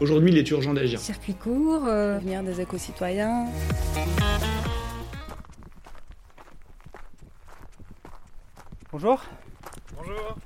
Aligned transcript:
Aujourd'hui, 0.00 0.30
il 0.30 0.38
est 0.38 0.48
urgent 0.50 0.74
d'agir. 0.74 1.00
Circuit 1.00 1.34
court, 1.34 1.84
euh, 1.86 2.18
devenir 2.18 2.44
des 2.44 2.60
éco-citoyens. 2.60 3.46
Bonjour, 8.92 9.24
Bonjour, 9.96 10.36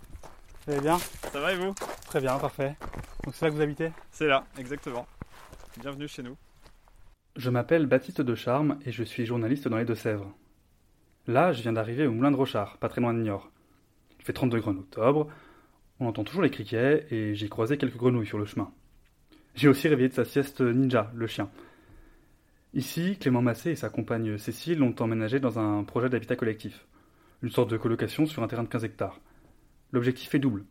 vous 0.67 0.73
allez 0.73 0.81
bien? 0.81 0.97
Ça 1.33 1.39
va 1.41 1.53
et 1.53 1.57
vous? 1.57 1.75
Très 2.07 2.21
bien, 2.21 2.39
parfait. 2.39 2.77
Donc 3.25 3.35
c'est 3.35 3.45
là 3.45 3.51
que 3.51 3.57
vous 3.57 3.61
habitez? 3.61 3.91
C'est 4.11 4.27
là, 4.27 4.45
exactement. 4.59 5.07
Bienvenue 5.81 6.09
chez 6.09 6.23
nous. 6.23 6.37
Je 7.37 7.51
m'appelle 7.51 7.85
Baptiste 7.87 8.23
de 8.23 8.35
Charme 8.35 8.79
et 8.87 8.93
je 8.93 9.03
suis 9.03 9.27
journaliste 9.27 9.69
dans 9.69 9.77
les 9.77 9.85
Deux-Sèvres. 9.85 10.33
Là, 11.27 11.53
je 11.53 11.61
viens 11.61 11.75
d'arriver 11.75 12.07
au 12.07 12.13
Moulin 12.13 12.31
de 12.31 12.37
Rochard, 12.37 12.79
pas 12.79 12.89
très 12.89 13.03
loin 13.03 13.13
de 13.13 13.21
Niort. 13.21 13.51
Il 14.19 14.25
fait 14.25 14.33
30 14.33 14.51
degrés 14.51 14.71
en 14.71 14.79
octobre, 14.79 15.29
on 16.01 16.07
entend 16.07 16.25
toujours 16.25 16.43
les 16.43 16.51
criquets 16.51 17.07
et 17.11 17.35
j'ai 17.35 17.49
croisé 17.51 17.77
quelques 17.77 17.99
grenouilles 17.99 18.27
sur 18.27 18.39
le 18.39 18.47
chemin. 18.47 18.73
J'ai 19.55 19.69
aussi 19.69 19.89
réveillé 19.89 20.09
de 20.09 20.15
sa 20.15 20.25
sieste 20.25 20.61
Ninja, 20.61 21.11
le 21.15 21.27
chien. 21.27 21.51
Ici, 22.75 23.19
Clément 23.19 23.43
Massé 23.43 23.71
et 23.71 23.77
sa 23.77 23.91
compagne 23.91 24.39
Cécile 24.39 24.83
ont 24.83 24.95
emménagé 24.99 25.41
dans 25.41 25.59
un 25.59 25.85
projet 25.85 26.09
d'habitat 26.09 26.37
collectif, 26.37 26.87
une 27.43 27.51
sorte 27.51 27.71
de 27.71 27.77
colocation 27.77 28.25
sur 28.25 28.43
un 28.43 28.49
terrain 28.49 28.63
de 28.63 28.69
15 28.69 28.85
hectares. 28.85 29.21
L'objectif 29.93 30.35
est 30.35 30.39
double. 30.39 30.65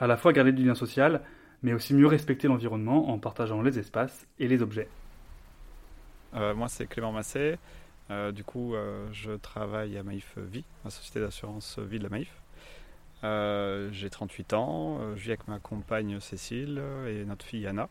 À 0.00 0.08
la 0.08 0.16
fois 0.16 0.32
garder 0.32 0.52
du 0.52 0.64
lien 0.64 0.74
social, 0.74 1.22
mais 1.62 1.72
aussi 1.72 1.94
mieux 1.94 2.06
respecter 2.06 2.48
l'environnement 2.48 3.10
en 3.10 3.18
partageant 3.18 3.62
les 3.62 3.78
espaces 3.78 4.26
et 4.40 4.48
les 4.48 4.60
objets. 4.60 4.88
Euh, 6.34 6.54
moi, 6.54 6.68
c'est 6.68 6.86
Clément 6.86 7.12
Massé. 7.12 7.58
Euh, 8.10 8.32
du 8.32 8.42
coup, 8.42 8.74
euh, 8.74 9.08
je 9.12 9.32
travaille 9.32 9.96
à 9.96 10.02
Maïf 10.02 10.36
Vie, 10.36 10.64
la 10.84 10.90
société 10.90 11.20
d'assurance 11.20 11.78
vie 11.78 11.98
de 11.98 12.04
la 12.04 12.10
Maïf. 12.10 12.34
J'ai 13.92 14.10
38 14.10 14.54
ans, 14.54 15.14
je 15.14 15.22
vis 15.22 15.28
avec 15.28 15.46
ma 15.46 15.58
compagne 15.58 16.18
Cécile 16.20 16.82
et 17.06 17.24
notre 17.24 17.44
fille 17.44 17.66
Anna. 17.66 17.88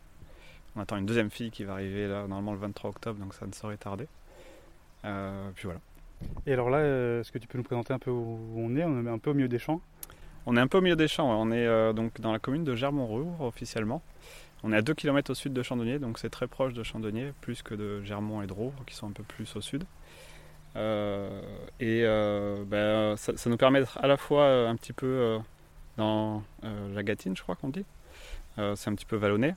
On 0.76 0.80
attend 0.80 0.96
une 0.96 1.06
deuxième 1.06 1.30
fille 1.30 1.50
qui 1.50 1.64
va 1.64 1.74
arriver 1.74 2.06
là, 2.06 2.26
normalement 2.26 2.52
le 2.52 2.58
23 2.58 2.90
octobre, 2.90 3.18
donc 3.18 3.34
ça 3.34 3.46
ne 3.46 3.52
saurait 3.52 3.76
tarder. 3.76 4.06
Euh, 5.04 5.50
puis 5.54 5.64
voilà. 5.64 5.80
Et 6.46 6.52
alors 6.52 6.70
là, 6.70 6.78
euh, 6.78 7.20
est-ce 7.20 7.32
que 7.32 7.38
tu 7.38 7.48
peux 7.48 7.58
nous 7.58 7.64
présenter 7.64 7.92
un 7.92 7.98
peu 7.98 8.10
où 8.10 8.38
on 8.56 8.76
est? 8.76 8.84
On 8.84 9.04
est 9.04 9.10
un 9.10 9.18
peu 9.18 9.30
au 9.30 9.34
milieu 9.34 9.48
des 9.48 9.58
champs. 9.58 9.80
On 10.46 10.56
est 10.56 10.60
un 10.60 10.66
peu 10.66 10.78
au 10.78 10.80
milieu 10.80 10.96
des 10.96 11.08
champs, 11.08 11.28
ouais. 11.28 11.36
on 11.38 11.52
est 11.52 11.66
euh, 11.66 11.92
donc 11.92 12.20
dans 12.20 12.32
la 12.32 12.38
commune 12.38 12.64
de 12.64 12.74
Germont-Rouvre 12.74 13.42
officiellement. 13.42 14.02
On 14.62 14.72
est 14.72 14.76
à 14.76 14.82
2 14.82 14.94
km 14.94 15.30
au 15.30 15.34
sud 15.34 15.52
de 15.52 15.62
Chandonnier, 15.62 15.98
donc 15.98 16.18
c'est 16.18 16.30
très 16.30 16.46
proche 16.46 16.74
de 16.74 16.82
Chandonnier, 16.82 17.32
plus 17.40 17.62
que 17.62 17.74
de 17.74 18.02
Germont 18.02 18.42
et 18.42 18.46
de 18.46 18.52
Rouvre, 18.52 18.84
qui 18.86 18.94
sont 18.94 19.08
un 19.08 19.12
peu 19.12 19.22
plus 19.22 19.56
au 19.56 19.60
sud. 19.60 19.84
Euh, 20.76 21.40
et 21.78 22.02
ben, 22.66 23.16
ça, 23.16 23.36
ça 23.36 23.50
nous 23.50 23.56
permet 23.56 23.80
d'être 23.80 23.98
à 23.98 24.06
la 24.06 24.16
fois 24.16 24.46
un 24.68 24.76
petit 24.76 24.92
peu 24.92 25.38
dans 25.96 26.42
la 26.62 27.02
Gâtine, 27.02 27.34
je 27.36 27.42
crois 27.42 27.54
qu'on 27.54 27.70
dit. 27.70 27.86
C'est 28.56 28.88
un 28.88 28.94
petit 28.94 29.06
peu 29.06 29.16
vallonné. 29.16 29.54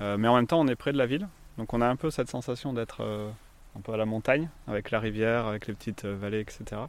Euh, 0.00 0.16
mais 0.16 0.28
en 0.28 0.36
même 0.36 0.46
temps, 0.46 0.60
on 0.60 0.66
est 0.68 0.76
près 0.76 0.92
de 0.92 0.98
la 0.98 1.06
ville. 1.06 1.28
Donc 1.56 1.74
on 1.74 1.80
a 1.80 1.86
un 1.86 1.96
peu 1.96 2.10
cette 2.10 2.28
sensation 2.28 2.72
d'être 2.72 3.02
euh, 3.02 3.30
un 3.76 3.80
peu 3.80 3.92
à 3.92 3.96
la 3.96 4.06
montagne, 4.06 4.48
avec 4.66 4.90
la 4.90 5.00
rivière, 5.00 5.46
avec 5.46 5.66
les 5.66 5.74
petites 5.74 6.04
euh, 6.04 6.16
vallées, 6.16 6.40
etc. 6.40 6.82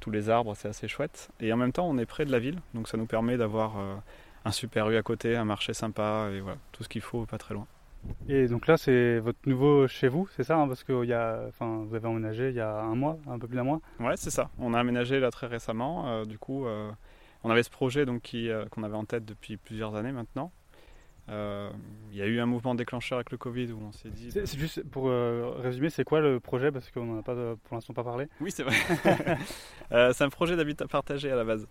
Tous 0.00 0.10
les 0.10 0.30
arbres, 0.30 0.54
c'est 0.54 0.68
assez 0.68 0.88
chouette. 0.88 1.30
Et 1.40 1.52
en 1.52 1.56
même 1.56 1.72
temps, 1.72 1.88
on 1.88 1.98
est 1.98 2.06
près 2.06 2.24
de 2.24 2.32
la 2.32 2.38
ville. 2.38 2.60
Donc 2.74 2.88
ça 2.88 2.96
nous 2.96 3.06
permet 3.06 3.36
d'avoir 3.36 3.74
un 4.44 4.52
super 4.52 4.86
rue 4.86 4.96
à 4.96 5.02
côté, 5.02 5.34
un 5.34 5.44
marché 5.44 5.74
sympa, 5.74 6.30
et 6.32 6.40
voilà, 6.40 6.58
tout 6.70 6.84
ce 6.84 6.88
qu'il 6.88 7.02
faut 7.02 7.26
pas 7.26 7.36
très 7.36 7.54
loin. 7.54 7.66
Et 8.28 8.46
donc 8.46 8.66
là, 8.66 8.76
c'est 8.76 9.18
votre 9.18 9.38
nouveau 9.46 9.88
chez 9.88 10.08
vous, 10.08 10.28
c'est 10.36 10.44
ça 10.44 10.56
hein, 10.56 10.68
Parce 10.68 10.84
que 10.84 11.04
il 11.04 11.08
y 11.08 11.14
a, 11.14 11.44
enfin, 11.48 11.84
vous 11.86 11.94
avez 11.94 12.06
emménagé 12.06 12.50
il 12.50 12.54
y 12.54 12.60
a 12.60 12.80
un 12.80 12.94
mois, 12.94 13.18
un 13.26 13.38
peu 13.38 13.46
plus 13.46 13.56
d'un 13.56 13.64
mois? 13.64 13.80
Ouais, 14.00 14.16
c'est 14.16 14.30
ça. 14.30 14.50
On 14.58 14.74
a 14.74 14.78
aménagé 14.78 15.20
là 15.20 15.30
très 15.30 15.46
récemment. 15.46 16.08
Euh, 16.08 16.24
du 16.24 16.38
coup, 16.38 16.66
euh, 16.66 16.90
on 17.44 17.50
avait 17.50 17.62
ce 17.62 17.70
projet 17.70 18.06
donc 18.06 18.30
euh, 18.34 18.66
qu'on 18.66 18.82
avait 18.82 18.96
en 18.96 19.04
tête 19.04 19.24
depuis 19.24 19.56
plusieurs 19.56 19.94
années 19.94 20.12
maintenant. 20.12 20.52
Euh, 21.30 21.70
Il 22.10 22.16
y 22.16 22.22
a 22.22 22.26
eu 22.26 22.40
un 22.40 22.46
mouvement 22.46 22.74
déclencheur 22.74 23.18
avec 23.18 23.30
le 23.30 23.36
Covid 23.36 23.72
où 23.72 23.80
on 23.86 23.92
s'est 23.92 24.08
dit. 24.08 24.30
C'est 24.30 24.46
c'est 24.46 24.58
juste 24.58 24.82
pour 24.90 25.08
euh, 25.08 25.52
résumer, 25.58 25.90
c'est 25.90 26.04
quoi 26.04 26.20
le 26.20 26.40
projet? 26.40 26.72
Parce 26.72 26.90
qu'on 26.90 27.04
n'en 27.04 27.18
a 27.18 27.22
pas 27.22 27.32
euh, 27.32 27.54
pour 27.64 27.74
l'instant 27.74 27.92
pas 27.92 28.04
parlé. 28.04 28.28
Oui, 28.40 28.50
c'est 28.50 28.62
vrai. 28.62 28.74
C'est 30.12 30.22
un 30.24 30.30
projet 30.30 30.56
d'habitat 30.56 30.86
partagé 30.86 31.30
à 31.30 31.36
la 31.36 31.44
base. 31.44 31.66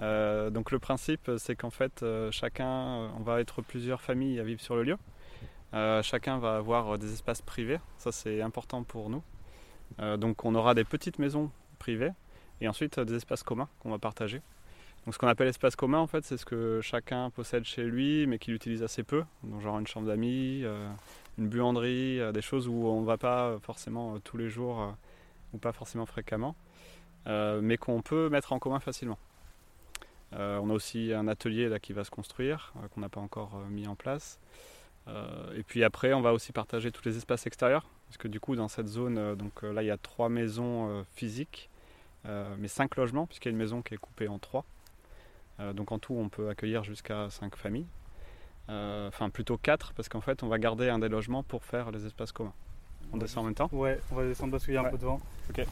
Euh, 0.00 0.50
donc 0.50 0.70
le 0.70 0.78
principe, 0.78 1.30
c'est 1.38 1.56
qu'en 1.56 1.70
fait, 1.70 2.02
euh, 2.02 2.30
chacun, 2.30 3.10
on 3.18 3.22
va 3.22 3.40
être 3.40 3.62
plusieurs 3.62 4.00
familles 4.00 4.38
à 4.40 4.44
vivre 4.44 4.60
sur 4.60 4.76
le 4.76 4.82
lieu. 4.84 4.96
Euh, 5.74 6.02
chacun 6.02 6.38
va 6.38 6.56
avoir 6.56 6.98
des 6.98 7.12
espaces 7.12 7.42
privés. 7.42 7.78
Ça, 7.98 8.12
c'est 8.12 8.40
important 8.42 8.82
pour 8.84 9.10
nous. 9.10 9.22
Donc 10.18 10.44
on 10.44 10.54
aura 10.54 10.74
des 10.74 10.84
petites 10.84 11.18
maisons 11.18 11.50
privées 11.78 12.12
et 12.60 12.68
ensuite 12.68 13.00
des 13.00 13.14
espaces 13.14 13.42
communs 13.42 13.68
qu'on 13.80 13.90
va 13.90 13.98
partager. 13.98 14.42
Donc 15.04 15.14
ce 15.14 15.18
qu'on 15.18 15.28
appelle 15.28 15.48
espace 15.48 15.74
commun, 15.74 15.98
en 15.98 16.06
fait, 16.06 16.22
c'est 16.24 16.36
ce 16.36 16.44
que 16.44 16.80
chacun 16.82 17.30
possède 17.30 17.64
chez 17.64 17.84
lui, 17.84 18.26
mais 18.26 18.38
qu'il 18.38 18.52
utilise 18.52 18.82
assez 18.82 19.02
peu. 19.02 19.24
Donc 19.42 19.62
genre 19.62 19.78
une 19.78 19.86
chambre 19.86 20.06
d'amis, 20.06 20.60
euh, 20.64 20.86
une 21.38 21.48
buanderie, 21.48 22.20
euh, 22.20 22.30
des 22.30 22.42
choses 22.42 22.68
où 22.68 22.86
on 22.86 23.00
ne 23.00 23.06
va 23.06 23.16
pas 23.16 23.58
forcément 23.62 24.14
euh, 24.14 24.18
tous 24.22 24.36
les 24.36 24.50
jours 24.50 24.94
ou 25.54 25.58
pas 25.58 25.72
forcément 25.72 26.04
fréquemment, 26.04 26.54
mais 27.24 27.78
qu'on 27.78 28.02
peut 28.02 28.28
mettre 28.28 28.52
en 28.52 28.58
commun 28.58 28.80
facilement. 28.80 29.18
On 30.32 30.68
a 30.68 30.72
aussi 30.74 31.14
un 31.14 31.26
atelier 31.26 31.70
là 31.70 31.78
qui 31.78 31.94
va 31.94 32.04
se 32.04 32.10
construire, 32.10 32.74
qu'on 32.92 33.00
n'a 33.00 33.08
pas 33.08 33.20
encore 33.20 33.58
mis 33.70 33.86
en 33.88 33.94
place. 33.94 34.38
Et 35.06 35.62
puis 35.62 35.84
après, 35.84 36.12
on 36.12 36.20
va 36.20 36.34
aussi 36.34 36.52
partager 36.52 36.92
tous 36.92 37.02
les 37.06 37.16
espaces 37.16 37.46
extérieurs, 37.46 37.86
parce 38.08 38.18
que 38.18 38.28
du 38.28 38.40
coup, 38.40 38.56
dans 38.56 38.68
cette 38.68 38.88
zone, 38.88 39.34
donc 39.36 39.62
là, 39.62 39.82
il 39.82 39.86
y 39.86 39.90
a 39.90 39.96
trois 39.96 40.28
maisons 40.28 41.02
physiques, 41.14 41.70
mais 42.26 42.68
cinq 42.68 42.96
logements, 42.96 43.26
puisqu'il 43.26 43.48
y 43.48 43.52
a 43.52 43.52
une 43.52 43.56
maison 43.56 43.80
qui 43.80 43.94
est 43.94 43.98
coupée 43.98 44.28
en 44.28 44.38
trois. 44.38 44.66
Euh, 45.60 45.72
donc 45.72 45.90
en 45.92 45.98
tout, 45.98 46.14
on 46.14 46.28
peut 46.28 46.48
accueillir 46.48 46.84
jusqu'à 46.84 47.28
cinq 47.30 47.56
familles. 47.56 47.86
Euh, 48.68 49.08
Enfin, 49.08 49.30
plutôt 49.30 49.56
quatre, 49.56 49.92
parce 49.94 50.08
qu'en 50.08 50.20
fait, 50.20 50.42
on 50.42 50.48
va 50.48 50.58
garder 50.58 50.88
un 50.90 50.98
des 50.98 51.08
logements 51.08 51.42
pour 51.42 51.64
faire 51.64 51.90
les 51.90 52.04
espaces 52.06 52.32
communs. 52.32 52.52
On 53.12 53.16
descend 53.16 53.42
en 53.42 53.46
même 53.46 53.54
temps? 53.54 53.70
Ouais, 53.72 53.98
on 54.12 54.16
va 54.16 54.24
descendre 54.26 54.52
parce 54.52 54.64
qu'il 54.66 54.74
y 54.74 54.76
a 54.76 54.82
un 54.82 54.90
peu 54.90 54.98
de 54.98 55.04
vent. 55.04 55.20
Ok. 55.50 55.64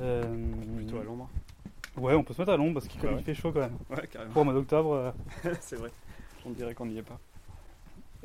Euh, 0.00 0.22
Plutôt 0.76 0.98
à 0.98 1.04
l'ombre. 1.04 1.28
Ouais, 1.96 2.14
on 2.14 2.22
peut 2.22 2.34
se 2.34 2.42
mettre 2.42 2.52
à 2.52 2.56
l'ombre 2.56 2.74
parce 2.74 2.88
qu'il 2.88 3.00
Bah 3.00 3.12
ouais. 3.12 3.22
fait 3.22 3.34
chaud 3.34 3.52
quand 3.52 3.60
même. 3.60 3.76
Ouais, 3.88 4.06
carrément. 4.08 4.32
Pour 4.32 4.44
mois 4.44 4.52
d'octobre. 4.54 4.92
euh, 5.44 5.54
c'est 5.60 5.76
vrai. 5.76 5.90
On 6.44 6.50
dirait 6.50 6.74
qu'on 6.74 6.86
n'y 6.86 6.98
est 6.98 7.02
pas. 7.02 7.18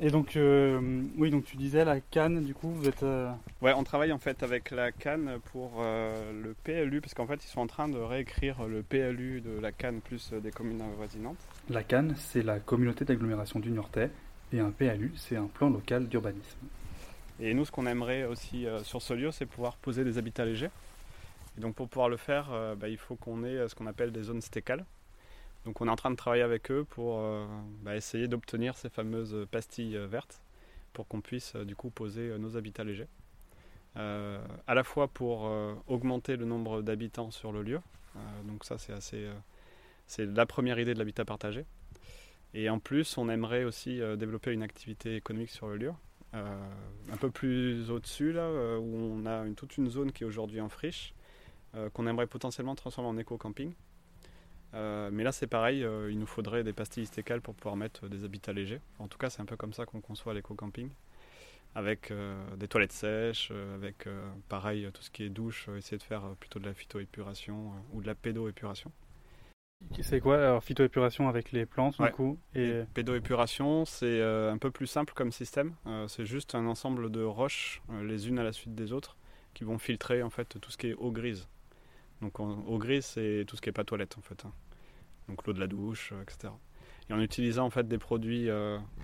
Et 0.04 0.10
donc, 0.10 0.34
euh, 0.34 0.80
oui, 1.16 1.30
donc 1.30 1.44
tu 1.44 1.56
disais 1.56 1.84
la 1.84 2.00
canne, 2.00 2.42
du 2.42 2.54
coup, 2.54 2.68
vous 2.70 2.88
êtes. 2.88 3.04
euh, 3.04 3.30
Ouais, 3.60 3.72
on 3.72 3.84
travaille 3.84 4.10
en 4.10 4.18
fait 4.18 4.42
avec 4.42 4.72
la 4.72 4.90
Cannes 4.90 5.38
pour 5.52 5.74
euh, 5.78 6.32
le 6.42 6.54
PLU, 6.64 7.00
parce 7.00 7.14
qu'en 7.14 7.26
fait, 7.28 7.44
ils 7.44 7.48
sont 7.48 7.60
en 7.60 7.68
train 7.68 7.88
de 7.88 7.98
réécrire 7.98 8.66
le 8.66 8.82
PLU 8.82 9.40
de 9.40 9.60
la 9.60 9.70
Cannes 9.70 10.00
plus 10.00 10.32
des 10.32 10.50
communes 10.50 10.80
avoisinantes. 10.82 11.38
La 11.70 11.84
CAN, 11.84 12.08
c'est 12.16 12.42
la 12.42 12.58
communauté 12.58 13.04
d'agglomération 13.04 13.60
du 13.60 13.70
Niortais, 13.70 14.10
et 14.52 14.58
un 14.58 14.72
PLU, 14.72 15.12
c'est 15.14 15.36
un 15.36 15.46
plan 15.46 15.70
local 15.70 16.08
d'urbanisme. 16.08 16.58
Et 17.38 17.54
nous, 17.54 17.64
ce 17.64 17.70
qu'on 17.70 17.86
aimerait 17.86 18.24
aussi 18.24 18.66
euh, 18.66 18.82
sur 18.82 19.00
ce 19.02 19.14
lieu, 19.14 19.30
c'est 19.30 19.46
pouvoir 19.46 19.76
poser 19.76 20.02
des 20.02 20.18
habitats 20.18 20.44
légers. 20.44 20.70
Et 21.56 21.60
donc, 21.60 21.76
pour 21.76 21.88
pouvoir 21.88 22.08
le 22.08 22.16
faire, 22.16 22.48
euh, 22.52 22.74
bah, 22.74 22.88
il 22.88 22.98
faut 22.98 23.14
qu'on 23.14 23.44
ait 23.44 23.68
ce 23.68 23.76
qu'on 23.76 23.86
appelle 23.86 24.10
des 24.10 24.22
zones 24.24 24.40
stécales. 24.42 24.84
Donc, 25.64 25.80
on 25.80 25.86
est 25.86 25.90
en 25.90 25.96
train 25.96 26.10
de 26.10 26.16
travailler 26.16 26.42
avec 26.42 26.70
eux 26.70 26.84
pour 26.88 27.20
euh, 27.20 27.46
bah, 27.82 27.94
essayer 27.94 28.26
d'obtenir 28.26 28.76
ces 28.76 28.88
fameuses 28.88 29.46
pastilles 29.50 29.96
euh, 29.96 30.06
vertes 30.06 30.42
pour 30.92 31.06
qu'on 31.06 31.20
puisse 31.20 31.54
euh, 31.54 31.64
du 31.64 31.76
coup 31.76 31.90
poser 31.90 32.36
nos 32.38 32.56
habitats 32.56 32.84
légers. 32.84 33.08
À 33.94 34.74
la 34.74 34.84
fois 34.84 35.06
pour 35.06 35.42
augmenter 35.86 36.36
le 36.36 36.46
nombre 36.46 36.80
d'habitants 36.80 37.30
sur 37.30 37.52
le 37.52 37.62
lieu. 37.62 37.78
Donc, 38.44 38.64
ça, 38.64 38.78
c'est 38.78 38.94
assez. 38.94 39.28
c'est 40.06 40.24
la 40.24 40.46
première 40.46 40.78
idée 40.78 40.94
de 40.94 40.98
l'habitat 40.98 41.26
partagé. 41.26 41.66
Et 42.54 42.70
en 42.70 42.78
plus, 42.78 43.18
on 43.18 43.28
aimerait 43.28 43.64
aussi 43.64 44.00
développer 44.16 44.52
une 44.52 44.62
activité 44.62 45.16
économique 45.16 45.50
sur 45.50 45.68
le 45.68 45.76
lieu. 45.76 45.92
Un 46.32 47.16
peu 47.20 47.30
plus 47.30 47.90
au-dessus, 47.90 48.32
là, 48.32 48.48
où 48.78 48.96
on 48.96 49.26
a 49.26 49.44
toute 49.50 49.76
une 49.76 49.90
zone 49.90 50.10
qui 50.10 50.24
est 50.24 50.26
aujourd'hui 50.26 50.62
en 50.62 50.70
friche, 50.70 51.12
qu'on 51.92 52.06
aimerait 52.06 52.26
potentiellement 52.26 52.74
transformer 52.74 53.10
en 53.10 53.18
éco-camping. 53.18 53.74
Euh, 54.74 55.10
mais 55.12 55.22
là, 55.22 55.32
c'est 55.32 55.46
pareil, 55.46 55.84
euh, 55.84 56.10
il 56.10 56.18
nous 56.18 56.26
faudrait 56.26 56.64
des 56.64 56.72
pastilles 56.72 57.06
stécales 57.06 57.40
pour 57.40 57.54
pouvoir 57.54 57.76
mettre 57.76 58.08
des 58.08 58.24
habitats 58.24 58.52
légers. 58.52 58.80
En 58.98 59.08
tout 59.08 59.18
cas, 59.18 59.30
c'est 59.30 59.42
un 59.42 59.44
peu 59.46 59.56
comme 59.56 59.72
ça 59.72 59.84
qu'on 59.84 60.00
conçoit 60.00 60.34
l'éco-camping. 60.34 60.90
Avec 61.74 62.10
euh, 62.10 62.34
des 62.56 62.68
toilettes 62.68 62.92
sèches, 62.92 63.50
avec 63.74 64.06
pareil, 64.48 64.88
tout 64.92 65.02
ce 65.02 65.10
qui 65.10 65.24
est 65.24 65.30
douche, 65.30 65.68
essayer 65.76 65.96
de 65.96 66.02
faire 66.02 66.22
plutôt 66.38 66.58
de 66.58 66.66
la 66.66 66.74
phytoépuration 66.74 67.72
ou 67.94 68.02
de 68.02 68.06
la 68.06 68.14
pédoépuration. 68.14 68.92
C'est 70.00 70.20
quoi 70.20 70.36
alors 70.36 70.62
phytoépuration 70.62 71.28
avec 71.28 71.50
les 71.50 71.66
plantes 71.66 72.00
du 72.00 72.10
coup 72.12 72.38
et... 72.54 72.82
Pédoépuration, 72.94 73.84
c'est 73.84 74.22
un 74.22 74.58
peu 74.58 74.70
plus 74.70 74.86
simple 74.86 75.14
comme 75.14 75.32
système. 75.32 75.74
c'est 76.08 76.26
juste 76.26 76.54
un 76.54 76.66
ensemble 76.66 77.10
de 77.10 77.22
roches 77.22 77.82
les 78.02 78.28
unes 78.28 78.38
à 78.38 78.44
la 78.44 78.52
suite 78.52 78.74
des 78.74 78.92
autres 78.92 79.16
qui 79.54 79.64
vont 79.64 79.78
filtrer 79.78 80.22
en 80.22 80.30
fait 80.30 80.60
tout 80.60 80.70
ce 80.70 80.76
qui 80.76 80.88
est 80.88 80.94
eau 80.94 81.10
grise. 81.10 81.48
Donc 82.22 82.40
eau 82.40 82.78
grise, 82.78 83.04
c'est 83.04 83.44
tout 83.46 83.56
ce 83.56 83.60
qui 83.60 83.68
est 83.68 83.72
pas 83.72 83.84
toilette 83.84 84.16
en 84.16 84.22
fait. 84.22 84.44
Hein. 84.46 84.52
Donc 85.28 85.46
l'eau 85.46 85.52
de 85.52 85.60
la 85.60 85.66
douche, 85.66 86.14
etc. 86.22 86.52
Et 87.10 87.12
en 87.12 87.20
utilisant 87.20 87.66
en 87.66 87.70
fait 87.70 87.86
des 87.86 87.98
produits 87.98 88.48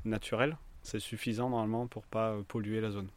naturels, 0.05 0.56
c'est 0.82 1.00
suffisant 1.00 1.50
normalement 1.50 1.87
pour 1.87 2.06
pas 2.06 2.37
polluer 2.49 2.81
la 2.81 2.91
zone. 2.91 3.09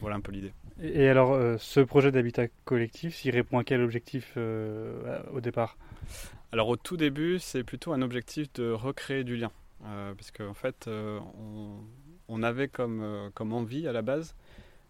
Voilà 0.00 0.16
un 0.16 0.20
peu 0.20 0.32
l'idée. 0.32 0.52
Et 0.80 1.08
alors, 1.08 1.32
euh, 1.32 1.56
ce 1.58 1.80
projet 1.80 2.10
d'habitat 2.10 2.48
collectif, 2.64 3.24
il 3.24 3.30
répond 3.30 3.58
à 3.58 3.64
quel 3.64 3.82
objectif 3.82 4.32
euh, 4.36 5.20
au 5.32 5.40
départ? 5.40 5.76
Alors, 6.50 6.68
au 6.68 6.76
tout 6.76 6.96
début, 6.96 7.38
c'est 7.38 7.62
plutôt 7.62 7.92
un 7.92 8.02
objectif 8.02 8.52
de 8.54 8.70
recréer 8.70 9.24
du 9.24 9.36
lien. 9.36 9.50
Euh, 9.84 10.14
parce 10.14 10.30
qu'en 10.30 10.48
en 10.48 10.54
fait, 10.54 10.88
on, 12.28 12.42
avait 12.42 12.68
comme, 12.68 13.30
comme 13.34 13.52
envie 13.52 13.86
à 13.86 13.92
la 13.92 14.02
base 14.02 14.34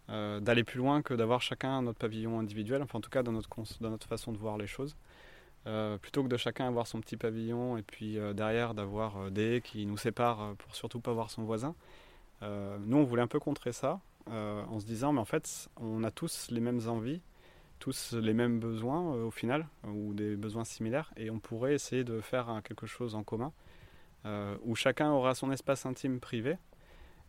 d'aller 0.09 0.65
plus 0.65 0.79
loin 0.79 1.01
que 1.01 1.15
d'avoir 1.15 1.41
chacun 1.41 1.81
notre 1.81 1.99
pavillon 1.99 2.39
individuel, 2.39 2.83
enfin 2.83 2.99
en 2.99 3.01
tout 3.01 3.09
cas 3.09 3.23
dans 3.23 3.33
notre, 3.33 3.49
dans 3.81 3.91
notre 3.91 4.07
façon 4.07 4.33
de 4.33 4.37
voir 4.37 4.59
les 4.59 4.67
choses. 4.67 4.97
plutôt 6.03 6.23
que 6.23 6.29
de 6.29 6.37
chacun 6.37 6.67
avoir 6.67 6.87
son 6.87 7.01
petit 7.01 7.17
pavillon 7.17 7.79
et 7.79 7.83
puis 7.83 8.19
derrière 8.35 8.75
d'avoir 8.75 9.31
des 9.31 9.63
qui 9.65 9.87
nous 9.87 9.97
séparent 9.97 10.55
pour 10.59 10.75
surtout 10.75 11.01
pas 11.01 11.13
voir 11.13 11.31
son 11.31 11.45
voisin. 11.45 11.75
nous, 12.43 12.97
on 12.99 13.05
voulait 13.05 13.23
un 13.23 13.27
peu 13.27 13.41
contrer 13.41 13.73
ça 13.73 14.01
euh, 14.29 14.63
en 14.67 14.79
se 14.79 14.87
disant, 14.87 15.13
mais 15.13 15.21
en 15.21 15.25
fait, 15.25 15.69
on 15.77 16.05
a 16.05 16.11
tous 16.11 16.49
les 16.51 16.61
mêmes 16.61 16.89
envies, 16.89 17.21
tous 17.81 18.13
les 18.13 18.35
mêmes 18.35 18.61
besoins 18.61 19.17
euh, 19.17 19.25
au 19.25 19.31
final, 19.33 19.67
ou 19.85 20.15
des 20.15 20.37
besoins 20.37 20.65
similaires, 20.65 21.13
et 21.17 21.31
on 21.31 21.41
pourrait 21.41 21.75
essayer 21.75 22.05
de 22.05 22.21
faire 22.21 22.61
quelque 22.63 22.87
chose 22.87 23.17
en 23.17 23.25
commun, 23.25 23.53
euh, 24.25 24.57
où 24.63 24.77
chacun 24.77 25.11
aura 25.11 25.35
son 25.35 25.51
espace 25.51 25.87
intime 25.87 26.21
privé, 26.21 26.57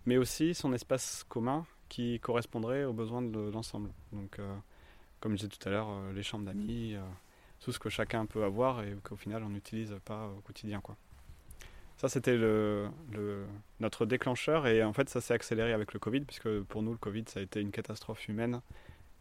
mais 0.06 0.18
aussi 0.18 0.54
son 0.54 0.72
espace 0.74 1.26
commun 1.28 1.66
qui 1.94 2.20
correspondrait 2.20 2.86
aux 2.86 2.94
besoins 2.94 3.22
de 3.22 3.52
l'ensemble. 3.52 3.92
Donc, 4.12 4.40
comme 5.20 5.34
je 5.34 5.46
disais 5.46 5.50
tout 5.50 5.70
à 5.70 5.72
l'heure, 5.72 5.90
les 6.16 6.24
chambres 6.24 6.46
d'amis, 6.46 6.96
tout 7.60 7.72
ce 7.72 7.78
que 7.78 7.90
chacun 7.90 8.26
peut 8.26 8.44
avoir 8.44 8.84
et 8.84 8.96
qu'au 9.04 9.16
final 9.16 9.44
on 9.44 9.50
n'utilise 9.50 9.96
pas 10.04 10.28
au 10.28 10.42
quotidien. 10.42 10.82
Quoi. 10.82 10.98
Ça, 11.98 12.10
c'était 12.10 12.36
le, 12.36 12.90
notre 13.80 14.06
déclencheur 14.06 14.66
et 14.66 14.84
en 14.84 14.94
fait, 14.94 15.08
ça 15.10 15.22
s'est 15.22 15.34
accéléré 15.34 15.72
avec 15.72 15.94
le 15.94 16.00
Covid, 16.00 16.22
puisque 16.22 16.62
pour 16.64 16.82
nous, 16.82 16.92
le 16.92 16.98
Covid, 16.98 17.26
ça 17.28 17.40
a 17.40 17.44
été 17.44 17.62
une 17.62 17.72
catastrophe 17.72 18.28
humaine 18.28 18.62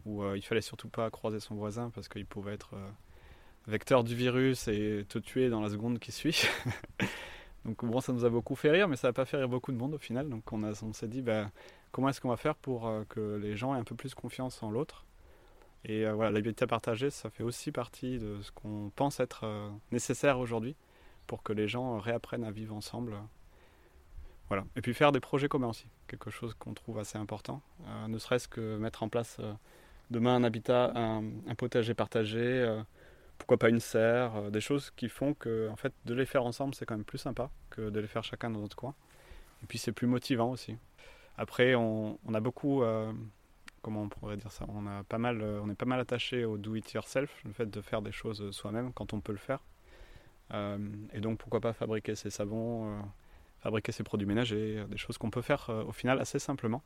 où 0.05 0.23
euh, 0.23 0.35
il 0.35 0.41
fallait 0.41 0.61
surtout 0.61 0.89
pas 0.89 1.09
croiser 1.11 1.39
son 1.39 1.55
voisin 1.55 1.91
parce 1.91 2.09
qu'il 2.09 2.25
pouvait 2.25 2.53
être 2.53 2.73
euh, 2.73 2.89
vecteur 3.67 4.03
du 4.03 4.15
virus 4.15 4.67
et 4.67 5.05
te 5.07 5.19
tuer 5.19 5.49
dans 5.49 5.61
la 5.61 5.69
seconde 5.69 5.99
qui 5.99 6.11
suit. 6.11 6.41
donc 7.65 7.83
bon, 7.85 8.01
ça 8.01 8.13
nous 8.13 8.25
a 8.25 8.29
beaucoup 8.29 8.55
fait 8.55 8.71
rire, 8.71 8.87
mais 8.87 8.95
ça 8.95 9.09
n'a 9.09 9.13
pas 9.13 9.25
fait 9.25 9.37
rire 9.37 9.49
beaucoup 9.49 9.71
de 9.71 9.77
monde 9.77 9.93
au 9.93 9.97
final. 9.97 10.29
Donc 10.29 10.51
on, 10.51 10.93
s'est 10.93 11.07
dit, 11.07 11.21
bah, 11.21 11.49
comment 11.91 12.09
est-ce 12.09 12.21
qu'on 12.21 12.29
va 12.29 12.37
faire 12.37 12.55
pour 12.55 12.87
euh, 12.87 13.03
que 13.09 13.37
les 13.37 13.55
gens 13.55 13.75
aient 13.75 13.79
un 13.79 13.83
peu 13.83 13.95
plus 13.95 14.13
confiance 14.13 14.61
en 14.63 14.71
l'autre? 14.71 15.05
Et 15.85 16.09
voilà, 16.09 16.31
l'habitat 16.31 16.65
partagé, 16.65 17.09
ça 17.09 17.29
fait 17.29 17.43
aussi 17.43 17.73
partie 17.73 18.17
de 18.17 18.41
ce 18.41 18.53
qu'on 18.53 18.89
pense 18.95 19.19
être 19.19 19.69
nécessaire 19.91 20.39
aujourd'hui 20.39 20.77
pour 21.27 21.43
que 21.43 21.51
les 21.51 21.67
gens 21.67 21.99
réapprennent 21.99 22.45
à 22.45 22.51
vivre 22.51 22.73
ensemble. 22.73 23.17
Voilà. 24.49 24.65
Et 24.75 24.81
puis 24.81 24.93
faire 24.93 25.11
des 25.11 25.19
projets 25.19 25.47
communs 25.47 25.69
aussi, 25.69 25.87
quelque 26.07 26.29
chose 26.29 26.53
qu'on 26.53 26.73
trouve 26.73 26.99
assez 26.99 27.17
important. 27.17 27.61
Euh, 27.87 28.07
ne 28.07 28.17
serait-ce 28.17 28.47
que 28.47 28.77
mettre 28.77 29.03
en 29.03 29.09
place 29.09 29.37
euh, 29.39 29.53
demain 30.11 30.35
un 30.35 30.43
habitat, 30.43 30.91
un, 30.95 31.23
potager 31.57 31.93
partagé, 31.93 32.39
euh, 32.39 32.81
pourquoi 33.37 33.57
pas 33.57 33.69
une 33.69 33.79
serre, 33.79 34.51
des 34.51 34.61
choses 34.61 34.91
qui 34.91 35.09
font 35.09 35.33
que 35.33 35.69
en 35.69 35.75
fait, 35.75 35.93
de 36.05 36.13
les 36.13 36.25
faire 36.25 36.45
ensemble, 36.45 36.75
c'est 36.75 36.85
quand 36.85 36.95
même 36.95 37.05
plus 37.05 37.17
sympa 37.17 37.49
que 37.69 37.89
de 37.89 37.99
les 37.99 38.07
faire 38.07 38.23
chacun 38.23 38.49
dans 38.49 38.59
notre 38.59 38.75
coin. 38.75 38.95
Et 39.63 39.65
puis 39.67 39.77
c'est 39.77 39.91
plus 39.91 40.07
motivant 40.07 40.51
aussi. 40.51 40.77
Après, 41.37 41.75
on, 41.75 42.17
a 42.33 42.39
beaucoup, 42.39 42.83
comment 43.81 44.03
on 44.03 44.09
pourrait 44.09 44.37
dire 44.37 44.51
ça, 44.51 44.65
on, 44.69 44.85
a 44.85 45.03
pas 45.03 45.17
mal, 45.17 45.41
on 45.41 45.69
est 45.69 45.75
pas 45.75 45.85
mal 45.85 45.99
attaché 45.99 46.45
au 46.45 46.57
do 46.57 46.75
it 46.75 46.91
yourself, 46.93 47.41
le 47.43 47.51
fait 47.53 47.69
de 47.69 47.81
faire 47.81 48.01
des 48.01 48.11
choses 48.11 48.51
soi-même 48.51 48.93
quand 48.93 49.13
on 49.13 49.19
peut 49.19 49.31
le 49.31 49.39
faire. 49.39 49.59
Euh, 50.53 50.77
et 51.13 51.19
donc 51.19 51.39
pourquoi 51.39 51.61
pas 51.61 51.73
fabriquer 51.73 52.15
ses 52.15 52.29
savons, 52.29 52.87
euh, 52.87 53.01
fabriquer 53.59 53.91
ses 53.91 54.03
produits 54.03 54.27
ménagers, 54.27 54.79
euh, 54.79 54.85
des 54.85 54.97
choses 54.97 55.17
qu'on 55.17 55.29
peut 55.29 55.41
faire 55.41 55.69
au 55.87 55.91
final 55.91 56.19
assez 56.19 56.39
simplement, 56.39 56.83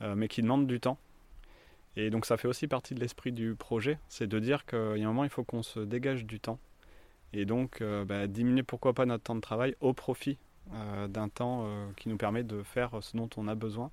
mais 0.00 0.28
qui 0.28 0.42
demandent 0.42 0.66
du 0.66 0.80
temps. 0.80 0.98
Et 1.98 2.10
donc 2.10 2.26
ça 2.26 2.36
fait 2.36 2.46
aussi 2.46 2.68
partie 2.68 2.94
de 2.94 3.00
l'esprit 3.00 3.32
du 3.32 3.56
projet, 3.56 3.98
c'est 4.08 4.28
de 4.28 4.38
dire 4.38 4.64
qu'il 4.66 4.98
y 4.98 5.02
a 5.02 5.04
un 5.04 5.08
moment 5.08 5.24
il 5.24 5.30
faut 5.30 5.42
qu'on 5.42 5.64
se 5.64 5.80
dégage 5.80 6.24
du 6.24 6.38
temps. 6.38 6.60
Et 7.32 7.44
donc 7.44 7.82
bah, 8.06 8.28
diminuer 8.28 8.62
pourquoi 8.62 8.94
pas 8.94 9.04
notre 9.04 9.24
temps 9.24 9.34
de 9.34 9.40
travail 9.40 9.74
au 9.80 9.92
profit 9.92 10.38
d'un 11.08 11.28
temps 11.28 11.68
qui 11.96 12.08
nous 12.08 12.16
permet 12.16 12.44
de 12.44 12.62
faire 12.62 12.98
ce 13.00 13.16
dont 13.16 13.28
on 13.36 13.48
a 13.48 13.56
besoin. 13.56 13.90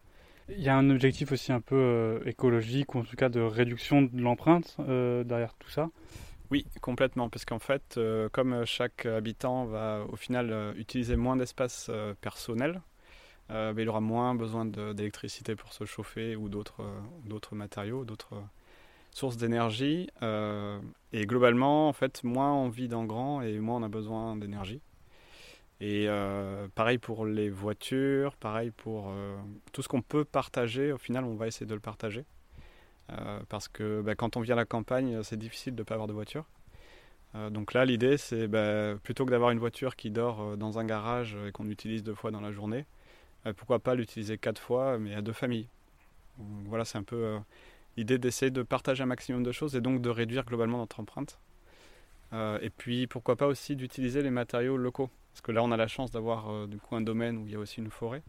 Il 0.49 0.61
y 0.61 0.69
a 0.69 0.77
un 0.77 0.89
objectif 0.91 1.31
aussi 1.31 1.51
un 1.51 1.61
peu 1.61 2.21
écologique, 2.27 2.93
ou 2.93 2.99
en 2.99 3.03
tout 3.03 3.15
cas 3.15 3.29
de 3.29 3.41
réduction 3.41 4.03
de 4.03 4.21
l'empreinte 4.21 4.77
derrière 4.79 5.55
tout 5.55 5.71
ça. 5.71 5.89
Oui, 6.51 6.65
complètement, 6.81 7.29
parce 7.29 7.43
qu'en 7.43 7.59
fait, 7.59 7.95
euh, 7.97 8.29
comme 8.31 8.65
chaque 8.65 9.05
habitant 9.05 9.65
va 9.65 10.05
au 10.09 10.15
final 10.15 10.51
euh, 10.51 10.73
utiliser 10.75 11.15
moins 11.15 11.35
d'espace 11.35 11.89
euh, 13.51 13.73
il 13.77 13.89
aura 13.89 14.01
moins 14.01 14.35
besoin 14.35 14.65
d'électricité 14.65 15.55
pour 15.55 15.73
se 15.73 15.85
chauffer 15.85 16.35
ou 16.35 16.49
d'autres 16.49 16.83
matériaux, 17.51 18.05
d'autres 18.05 18.41
sources 19.11 19.37
d'énergie. 19.37 20.09
et 20.21 21.25
globalement, 21.25 21.87
en 21.87 21.93
fait, 21.93 22.23
moins 22.23 22.53
on 22.53 22.69
vit 22.69 22.87
dans 22.87 23.05
grand 23.05 23.41
et 23.41 23.59
moins 23.59 23.77
on 23.77 23.83
a 23.83 23.89
besoin 23.89 24.35
d'énergie. 24.35 24.81
Et 25.81 26.07
pareil 26.75 26.97
pour 26.97 27.25
les 27.25 27.49
voitures, 27.49 28.35
pareil 28.35 28.71
pour 28.71 29.13
tout 29.73 29.81
ce 29.81 29.87
qu'on 29.87 30.01
peut 30.01 30.25
partager, 30.25 30.91
au 30.91 30.97
final, 30.97 31.23
on 31.23 31.35
va 31.35 31.47
essayer 31.47 31.65
de 31.65 31.73
le 31.73 31.79
partager. 31.79 32.25
Euh, 33.11 33.39
parce 33.49 33.67
que 33.67 34.01
bah, 34.01 34.15
quand 34.15 34.35
on 34.37 34.41
vient 34.41 34.55
à 34.55 34.57
la 34.57 34.65
campagne, 34.65 35.21
c'est 35.23 35.37
difficile 35.37 35.75
de 35.75 35.81
ne 35.81 35.83
pas 35.83 35.93
avoir 35.93 36.07
de 36.07 36.13
voiture. 36.13 36.45
Euh, 37.35 37.49
donc 37.49 37.73
là, 37.73 37.85
l'idée, 37.85 38.17
c'est 38.17 38.47
bah, 38.47 38.95
plutôt 39.03 39.25
que 39.25 39.31
d'avoir 39.31 39.51
une 39.51 39.59
voiture 39.59 39.95
qui 39.95 40.09
dort 40.09 40.41
euh, 40.41 40.55
dans 40.55 40.79
un 40.79 40.85
garage 40.85 41.37
et 41.47 41.51
qu'on 41.51 41.69
utilise 41.69 42.03
deux 42.03 42.15
fois 42.15 42.31
dans 42.31 42.41
la 42.41 42.51
journée, 42.51 42.85
pourquoi 43.53 43.79
pas 43.79 43.95
l'utiliser 43.95 44.37
quatre 44.37 44.61
fois, 44.61 44.97
mais 44.97 45.13
à 45.15 45.21
deux 45.21 45.33
familles. 45.33 45.67
voilà, 46.37 46.85
c'est 46.85 46.97
un 46.97 47.03
peu 47.03 47.39
l'idée 47.97 48.17
d'essayer 48.17 48.51
de 48.51 48.63
partager 48.63 49.03
un 49.03 49.07
maximum 49.07 49.43
de 49.43 49.51
choses 49.51 49.75
et 49.75 49.81
donc 49.81 50.01
de 50.01 50.09
réduire 50.09 50.45
globalement 50.45 50.77
notre 50.77 50.99
empreinte. 50.99 51.39
et 52.33 52.69
puis, 52.75 53.07
pourquoi 53.07 53.35
pas 53.35 53.47
aussi 53.47 53.75
d'utiliser 53.75 54.21
les 54.21 54.31
matériaux 54.31 54.77
locaux. 54.77 55.09
Parce 55.31 55.41
que 55.41 55.51
là, 55.51 55.63
on 55.63 55.71
a 55.71 55.77
la 55.77 55.87
chance 55.87 56.11
d'avoir 56.11 56.67
du 56.67 56.77
coup 56.77 56.95
un 56.95 57.01
domaine 57.01 57.37
où 57.37 57.45
il 57.45 57.53
y 57.53 57.55
a 57.55 57.59
aussi 57.59 57.79
une 57.79 57.91
forêt. 57.91 58.23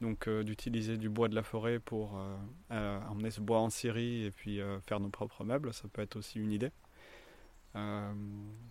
Donc 0.00 0.28
euh, 0.28 0.42
d'utiliser 0.42 0.98
du 0.98 1.08
bois 1.08 1.28
de 1.28 1.34
la 1.34 1.42
forêt 1.42 1.78
pour 1.78 2.18
euh, 2.18 2.36
euh, 2.72 3.00
emmener 3.08 3.30
ce 3.30 3.40
bois 3.40 3.60
en 3.60 3.70
Syrie 3.70 4.24
et 4.24 4.30
puis 4.30 4.60
faire 4.86 5.00
nos 5.00 5.08
propres 5.08 5.44
meubles, 5.44 5.72
ça 5.72 5.88
peut 5.92 6.02
être 6.02 6.16
aussi 6.16 6.38
une 6.38 6.52
idée. 6.52 6.70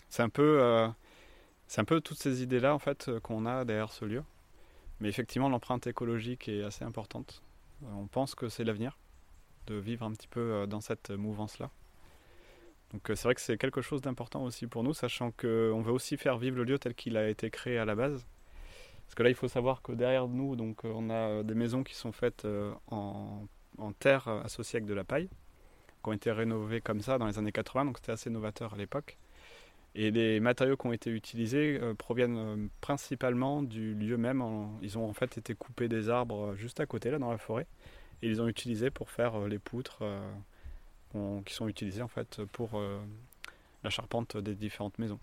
c'est 0.09 0.23
un 0.23 0.29
peu, 0.29 0.89
c'est 1.67 1.81
un 1.81 1.85
peu 1.85 2.01
toutes 2.01 2.17
ces 2.17 2.43
idées-là 2.43 2.73
en 2.73 2.79
fait 2.79 3.11
qu'on 3.21 3.45
a 3.45 3.65
derrière 3.65 3.91
ce 3.91 4.05
lieu. 4.05 4.23
Mais 4.99 5.09
effectivement, 5.09 5.49
l'empreinte 5.49 5.87
écologique 5.87 6.47
est 6.47 6.63
assez 6.63 6.83
importante. 6.83 7.41
on 7.83 8.07
pense 8.07 8.35
que 8.35 8.49
c'est 8.49 8.63
l'avenir 8.63 8.97
de 9.67 9.75
vivre 9.75 10.05
un 10.05 10.11
petit 10.11 10.27
peu 10.27 10.65
dans 10.67 10.81
cette 10.81 11.09
mouvance-là. 11.09 11.69
Donc 12.93 13.01
c'est 13.07 13.23
vrai 13.23 13.35
que 13.35 13.41
c'est 13.41 13.57
quelque 13.57 13.81
chose 13.81 14.01
d'important 14.01 14.43
aussi 14.43 14.67
pour 14.67 14.83
nous, 14.83 14.93
sachant 14.93 15.31
qu'on 15.31 15.81
veut 15.81 15.91
aussi 15.91 16.17
faire 16.17 16.37
vivre 16.37 16.57
le 16.57 16.63
lieu 16.63 16.79
tel 16.79 16.93
qu'il 16.93 17.17
a 17.17 17.27
été 17.27 17.49
créé 17.49 17.77
à 17.77 17.85
la 17.85 17.95
base. 17.95 18.25
Parce 19.05 19.15
que 19.15 19.23
là, 19.23 19.29
il 19.29 19.35
faut 19.35 19.47
savoir 19.47 19.81
que 19.81 19.91
derrière 19.91 20.27
nous, 20.27 20.55
donc, 20.55 20.83
euh, 20.83 20.91
on 20.93 21.09
a 21.09 21.13
euh, 21.13 21.43
des 21.43 21.53
maisons 21.53 21.83
qui 21.83 21.93
sont 21.93 22.11
faites 22.11 22.45
euh, 22.45 22.73
en, 22.89 23.47
terre 23.99 24.27
associée 24.27 24.77
avec 24.77 24.87
de 24.87 24.93
la 24.93 25.03
paille, 25.03 25.29
qui 26.03 26.09
ont 26.09 26.13
été 26.13 26.31
rénovées 26.31 26.81
comme 26.81 27.01
ça 27.01 27.17
dans 27.17 27.27
les 27.27 27.37
années 27.37 27.51
80, 27.51 27.85
donc 27.85 27.97
c'était 27.97 28.11
assez 28.11 28.29
novateur 28.29 28.73
à 28.73 28.77
l'époque. 28.77 29.17
Et 29.95 30.11
les 30.11 30.39
matériaux 30.41 30.75
qui 30.75 30.87
ont 30.87 30.93
été 30.93 31.09
utilisés 31.09 31.79
proviennent 31.97 32.69
principalement 32.81 33.63
du 33.63 33.93
lieu 33.93 34.17
même. 34.17 34.43
ils 34.81 34.97
ont 34.97 35.07
en 35.07 35.13
fait 35.13 35.37
été 35.37 35.55
coupés 35.55 35.87
des 35.87 36.09
arbres 36.09 36.53
juste 36.55 36.81
à 36.81 36.85
côté, 36.85 37.11
là, 37.11 37.17
dans 37.17 37.31
la 37.31 37.37
forêt, 37.37 37.65
et 38.21 38.27
ils 38.27 38.41
ont 38.41 38.47
utilisés 38.49 38.89
pour 38.89 39.09
faire 39.09 39.47
les 39.47 39.57
poutres 39.57 40.03
qui 41.45 41.53
sont 41.53 41.69
utilisées 41.69 42.01
en 42.01 42.09
fait 42.09 42.41
pour 42.51 42.81
la 43.83 43.89
charpente 43.89 44.35
des 44.35 44.53
différentes 44.53 44.99
maisons. 44.99 45.19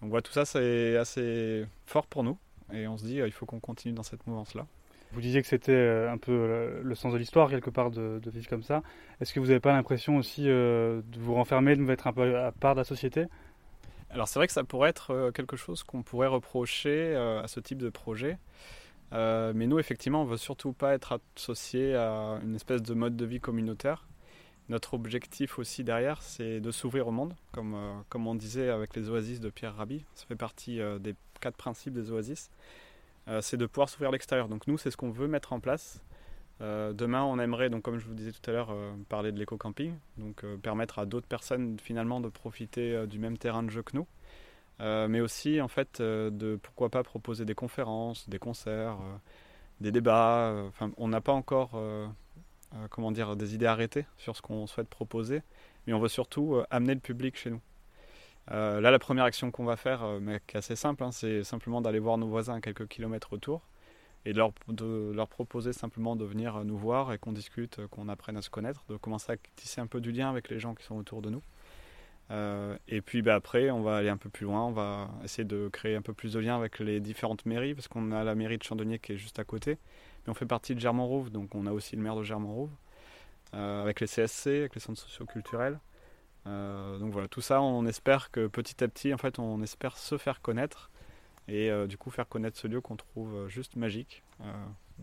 Donc 0.00 0.08
voilà, 0.10 0.22
tout 0.22 0.32
ça 0.32 0.46
c'est 0.46 0.96
assez 0.96 1.66
fort 1.84 2.06
pour 2.06 2.22
nous 2.22 2.38
et 2.72 2.86
on 2.86 2.96
se 2.96 3.04
dit, 3.04 3.20
euh, 3.20 3.26
il 3.26 3.32
faut 3.32 3.46
qu'on 3.46 3.60
continue 3.60 3.94
dans 3.94 4.02
cette 4.02 4.26
mouvance-là. 4.26 4.66
Vous 5.12 5.20
disiez 5.20 5.40
que 5.40 5.48
c'était 5.48 5.72
euh, 5.72 6.10
un 6.10 6.18
peu 6.18 6.32
euh, 6.32 6.80
le 6.82 6.94
sens 6.94 7.12
de 7.12 7.18
l'histoire, 7.18 7.48
quelque 7.48 7.70
part, 7.70 7.90
de, 7.90 8.20
vivre 8.26 8.48
comme 8.48 8.62
ça. 8.62 8.82
Est-ce 9.20 9.32
que 9.32 9.40
vous 9.40 9.46
n'avez 9.46 9.60
pas 9.60 9.72
l'impression 9.72 10.16
aussi 10.16 10.44
de 10.44 11.02
vous 11.16 11.34
renfermer, 11.34 11.76
de 11.76 11.82
vous 11.82 11.90
être 11.90 12.06
un 12.06 12.12
peu 12.12 12.36
à 12.38 12.52
part 12.52 12.74
de 12.74 12.80
la 12.80 12.84
société? 12.84 13.26
Alors 14.16 14.26
c'est 14.26 14.38
vrai 14.38 14.48
que 14.48 14.52
ça 14.52 14.64
pourrait 14.64 14.90
être 14.90 15.30
quelque 15.34 15.56
chose 15.56 15.84
qu'on 15.84 16.02
pourrait 16.02 16.26
reprocher 16.26 17.14
à 17.14 17.46
ce 17.46 17.60
type 17.60 17.78
de 17.78 17.90
projet. 17.90 18.38
mais 19.12 19.66
nous, 19.66 19.78
effectivement, 19.78 20.22
on 20.22 20.24
ne 20.24 20.30
veut 20.30 20.36
surtout 20.38 20.72
pas 20.72 20.94
être 20.94 21.20
associé 21.36 21.94
à 21.94 22.40
une 22.42 22.56
espèce 22.56 22.82
de 22.82 22.94
mode 22.94 23.14
de 23.14 23.26
vie 23.26 23.40
communautaire. 23.40 24.06
Notre 24.68 24.94
objectif 24.94 25.60
aussi 25.60 25.84
derrière, 25.84 26.22
c'est 26.22 26.60
de 26.60 26.70
s'ouvrir 26.72 27.06
au 27.06 27.12
monde, 27.12 27.36
comme, 27.52 27.74
euh, 27.74 27.94
comme 28.08 28.26
on 28.26 28.34
disait 28.34 28.68
avec 28.68 28.96
les 28.96 29.08
oasis 29.08 29.38
de 29.38 29.48
Pierre 29.48 29.76
Rabhi. 29.76 30.04
Ça 30.14 30.26
fait 30.26 30.34
partie 30.34 30.80
euh, 30.80 30.98
des 30.98 31.14
quatre 31.40 31.56
principes 31.56 31.92
des 31.92 32.10
oasis. 32.10 32.50
Euh, 33.28 33.40
c'est 33.40 33.56
de 33.56 33.66
pouvoir 33.66 33.88
s'ouvrir 33.88 34.08
à 34.08 34.12
l'extérieur. 34.12 34.48
Donc 34.48 34.66
nous, 34.66 34.76
c'est 34.76 34.90
ce 34.90 34.96
qu'on 34.96 35.10
veut 35.10 35.28
mettre 35.28 35.52
en 35.52 35.60
place. 35.60 36.02
Demain, 36.60 37.22
on 37.22 37.38
aimerait, 37.38 37.70
donc 37.70 37.82
comme 37.82 37.98
je 37.98 38.06
vous 38.06 38.14
disais 38.14 38.32
tout 38.32 38.50
à 38.50 38.52
l'heure, 38.52 38.74
parler 39.08 39.32
de 39.32 39.38
l'éco-camping, 39.38 39.94
donc 40.16 40.44
permettre 40.62 40.98
à 40.98 41.06
d'autres 41.06 41.26
personnes 41.26 41.78
finalement 41.78 42.20
de 42.20 42.28
profiter 42.28 43.06
du 43.06 43.18
même 43.18 43.36
terrain 43.36 43.62
de 43.62 43.70
jeu 43.70 43.82
que 43.82 43.96
nous. 43.96 44.06
mais 44.80 45.20
aussi, 45.20 45.60
en 45.60 45.68
fait, 45.68 46.00
de 46.00 46.58
pourquoi 46.62 46.88
pas 46.88 47.02
proposer 47.02 47.44
des 47.44 47.54
conférences, 47.54 48.28
des 48.28 48.38
concerts, 48.38 48.96
des 49.80 49.92
débats. 49.92 50.70
On 50.96 51.08
n'a 51.08 51.20
pas 51.20 51.32
encore 51.32 51.78
euh, 52.74 52.88
comment 52.90 53.12
dire, 53.12 53.36
des 53.36 53.54
idées 53.54 53.66
arrêtées 53.66 54.06
sur 54.18 54.36
ce 54.36 54.42
qu'on 54.42 54.66
souhaite 54.66 54.88
proposer, 54.88 55.42
mais 55.86 55.92
on 55.92 56.00
veut 56.00 56.08
surtout 56.08 56.56
euh, 56.56 56.66
amener 56.70 56.94
le 56.94 57.00
public 57.00 57.36
chez 57.36 57.50
nous. 57.50 57.60
Euh, 58.50 58.80
là, 58.80 58.90
la 58.90 58.98
première 58.98 59.24
action 59.24 59.50
qu'on 59.50 59.64
va 59.64 59.76
faire, 59.76 60.04
mais 60.20 60.40
qui 60.46 60.56
est 60.56 60.58
assez 60.58 60.76
simple, 60.76 61.04
hein, 61.04 61.12
c'est 61.12 61.44
simplement 61.44 61.80
d'aller 61.80 61.98
voir 61.98 62.18
nos 62.18 62.28
voisins 62.28 62.54
à 62.54 62.60
quelques 62.60 62.86
kilomètres 62.88 63.32
autour 63.32 63.62
et 64.26 64.32
de 64.32 65.12
leur, 65.14 65.28
proposer 65.28 65.72
simplement 65.72 66.16
de 66.16 66.24
venir 66.24 66.64
nous 66.64 66.76
voir 66.76 67.12
et 67.12 67.18
qu'on 67.18 67.32
discute, 67.32 67.86
qu'on 67.86 68.08
apprenne 68.08 68.36
à 68.36 68.42
se 68.42 68.50
connaître, 68.50 68.84
de 68.88 68.96
commencer 68.96 69.32
à 69.32 69.36
tisser 69.54 69.80
un 69.80 69.86
peu 69.86 70.00
du 70.00 70.12
lien 70.12 70.28
avec 70.28 70.50
les 70.50 70.58
gens 70.58 70.74
qui 70.74 70.84
sont 70.84 70.96
autour 70.96 71.22
de 71.22 71.30
nous. 71.30 71.42
et 72.88 73.00
puis 73.00 73.22
bah, 73.22 73.36
après, 73.36 73.70
on 73.70 73.82
va 73.82 73.96
aller 73.96 74.08
un 74.08 74.16
peu 74.16 74.28
plus 74.28 74.44
loin, 74.44 74.64
on 74.64 74.72
va 74.72 75.08
essayer 75.24 75.44
de 75.44 75.68
créer 75.68 75.96
un 75.96 76.02
peu 76.02 76.12
plus 76.12 76.32
de 76.32 76.40
lien 76.40 76.56
avec 76.56 76.80
les 76.80 77.00
différentes 77.00 77.46
mairies, 77.46 77.74
parce 77.74 77.88
qu'on 77.88 78.10
a 78.10 78.24
la 78.24 78.34
mairie 78.34 78.58
de 78.58 78.64
Chandonnier 78.64 78.98
qui 78.98 79.12
est 79.12 79.16
juste 79.16 79.38
à 79.38 79.44
côté, 79.44 79.78
on 80.28 80.34
fait 80.34 80.46
partie 80.46 80.74
de 80.74 80.80
Germain-Rouve, 80.80 81.30
donc 81.30 81.54
on 81.54 81.66
a 81.66 81.72
aussi 81.72 81.96
le 81.96 82.02
maire 82.02 82.16
de 82.16 82.22
Germain-Rouve, 82.22 82.70
euh, 83.54 83.82
avec 83.82 84.00
les 84.00 84.06
CSC, 84.06 84.48
avec 84.48 84.74
les 84.74 84.80
centres 84.80 85.00
socioculturels. 85.00 85.78
Euh, 86.46 86.98
donc 86.98 87.12
voilà, 87.12 87.28
tout 87.28 87.40
ça, 87.40 87.60
on 87.60 87.86
espère 87.86 88.30
que 88.30 88.46
petit 88.46 88.82
à 88.82 88.88
petit, 88.88 89.12
en 89.14 89.18
fait, 89.18 89.38
on 89.38 89.62
espère 89.62 89.96
se 89.96 90.18
faire 90.18 90.40
connaître 90.40 90.90
et 91.48 91.70
euh, 91.70 91.86
du 91.86 91.96
coup 91.96 92.10
faire 92.10 92.28
connaître 92.28 92.58
ce 92.58 92.66
lieu 92.66 92.80
qu'on 92.80 92.96
trouve 92.96 93.48
juste 93.48 93.76
magique, 93.76 94.22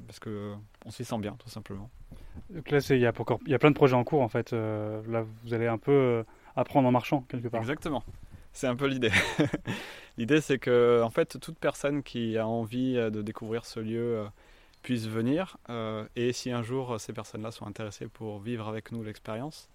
parce 0.08 0.20
que 0.20 0.54
on 0.86 0.92
s'y 0.92 1.06
sent 1.06 1.20
bien, 1.20 1.36
tout 1.40 1.50
simplement. 1.50 1.90
Donc 2.50 2.70
là, 2.72 2.80
il 2.90 2.98
y, 2.98 3.06
a 3.06 3.10
encore, 3.10 3.40
y 3.46 3.54
a 3.54 3.60
plein 3.60 3.70
de 3.70 3.76
projets 3.76 3.96
en 3.96 4.04
cours, 4.04 4.22
en 4.22 4.30
fait. 4.30 4.52
là, 4.54 5.24
vous 5.44 5.54
allez 5.54 5.68
un 5.68 5.78
peu 5.78 6.24
apprendre 6.56 6.88
en 6.88 6.92
marchant 6.92 7.22
quelque 7.30 7.48
part. 7.48 7.62
Exactement. 7.62 8.04
C'est 8.54 8.68
un 8.68 8.76
peu 8.76 8.88
l'idée. 8.88 9.12
l'idée, 10.18 10.42
c'est 10.42 10.60
que, 10.60 11.02
en 11.04 11.10
fait, 11.10 11.40
toute 11.40 11.58
personne 11.60 12.04
qui 12.04 12.38
a 12.38 12.48
envie 12.48 12.96
de 12.96 13.22
découvrir 13.22 13.66
ce 13.66 13.80
lieu 13.80 14.26
puissent 14.84 15.08
venir. 15.08 15.58
Euh, 15.70 16.06
et 16.16 16.32
si 16.34 16.52
un 16.52 16.62
jour 16.62 17.00
ces 17.00 17.14
personnes-là 17.14 17.50
sont 17.50 17.66
intéressées 17.66 18.08
pour 18.08 18.40
vivre 18.40 18.68
avec 18.68 18.92
nous 18.92 19.02
l'expérience, 19.02 19.70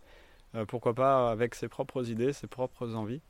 euh, 0.54 0.64
pourquoi 0.64 0.94
pas 0.94 1.32
avec 1.32 1.56
ses 1.56 1.68
propres 1.68 2.08
idées, 2.08 2.32
ses 2.32 2.46
propres 2.46 2.94
envies. 2.94 3.22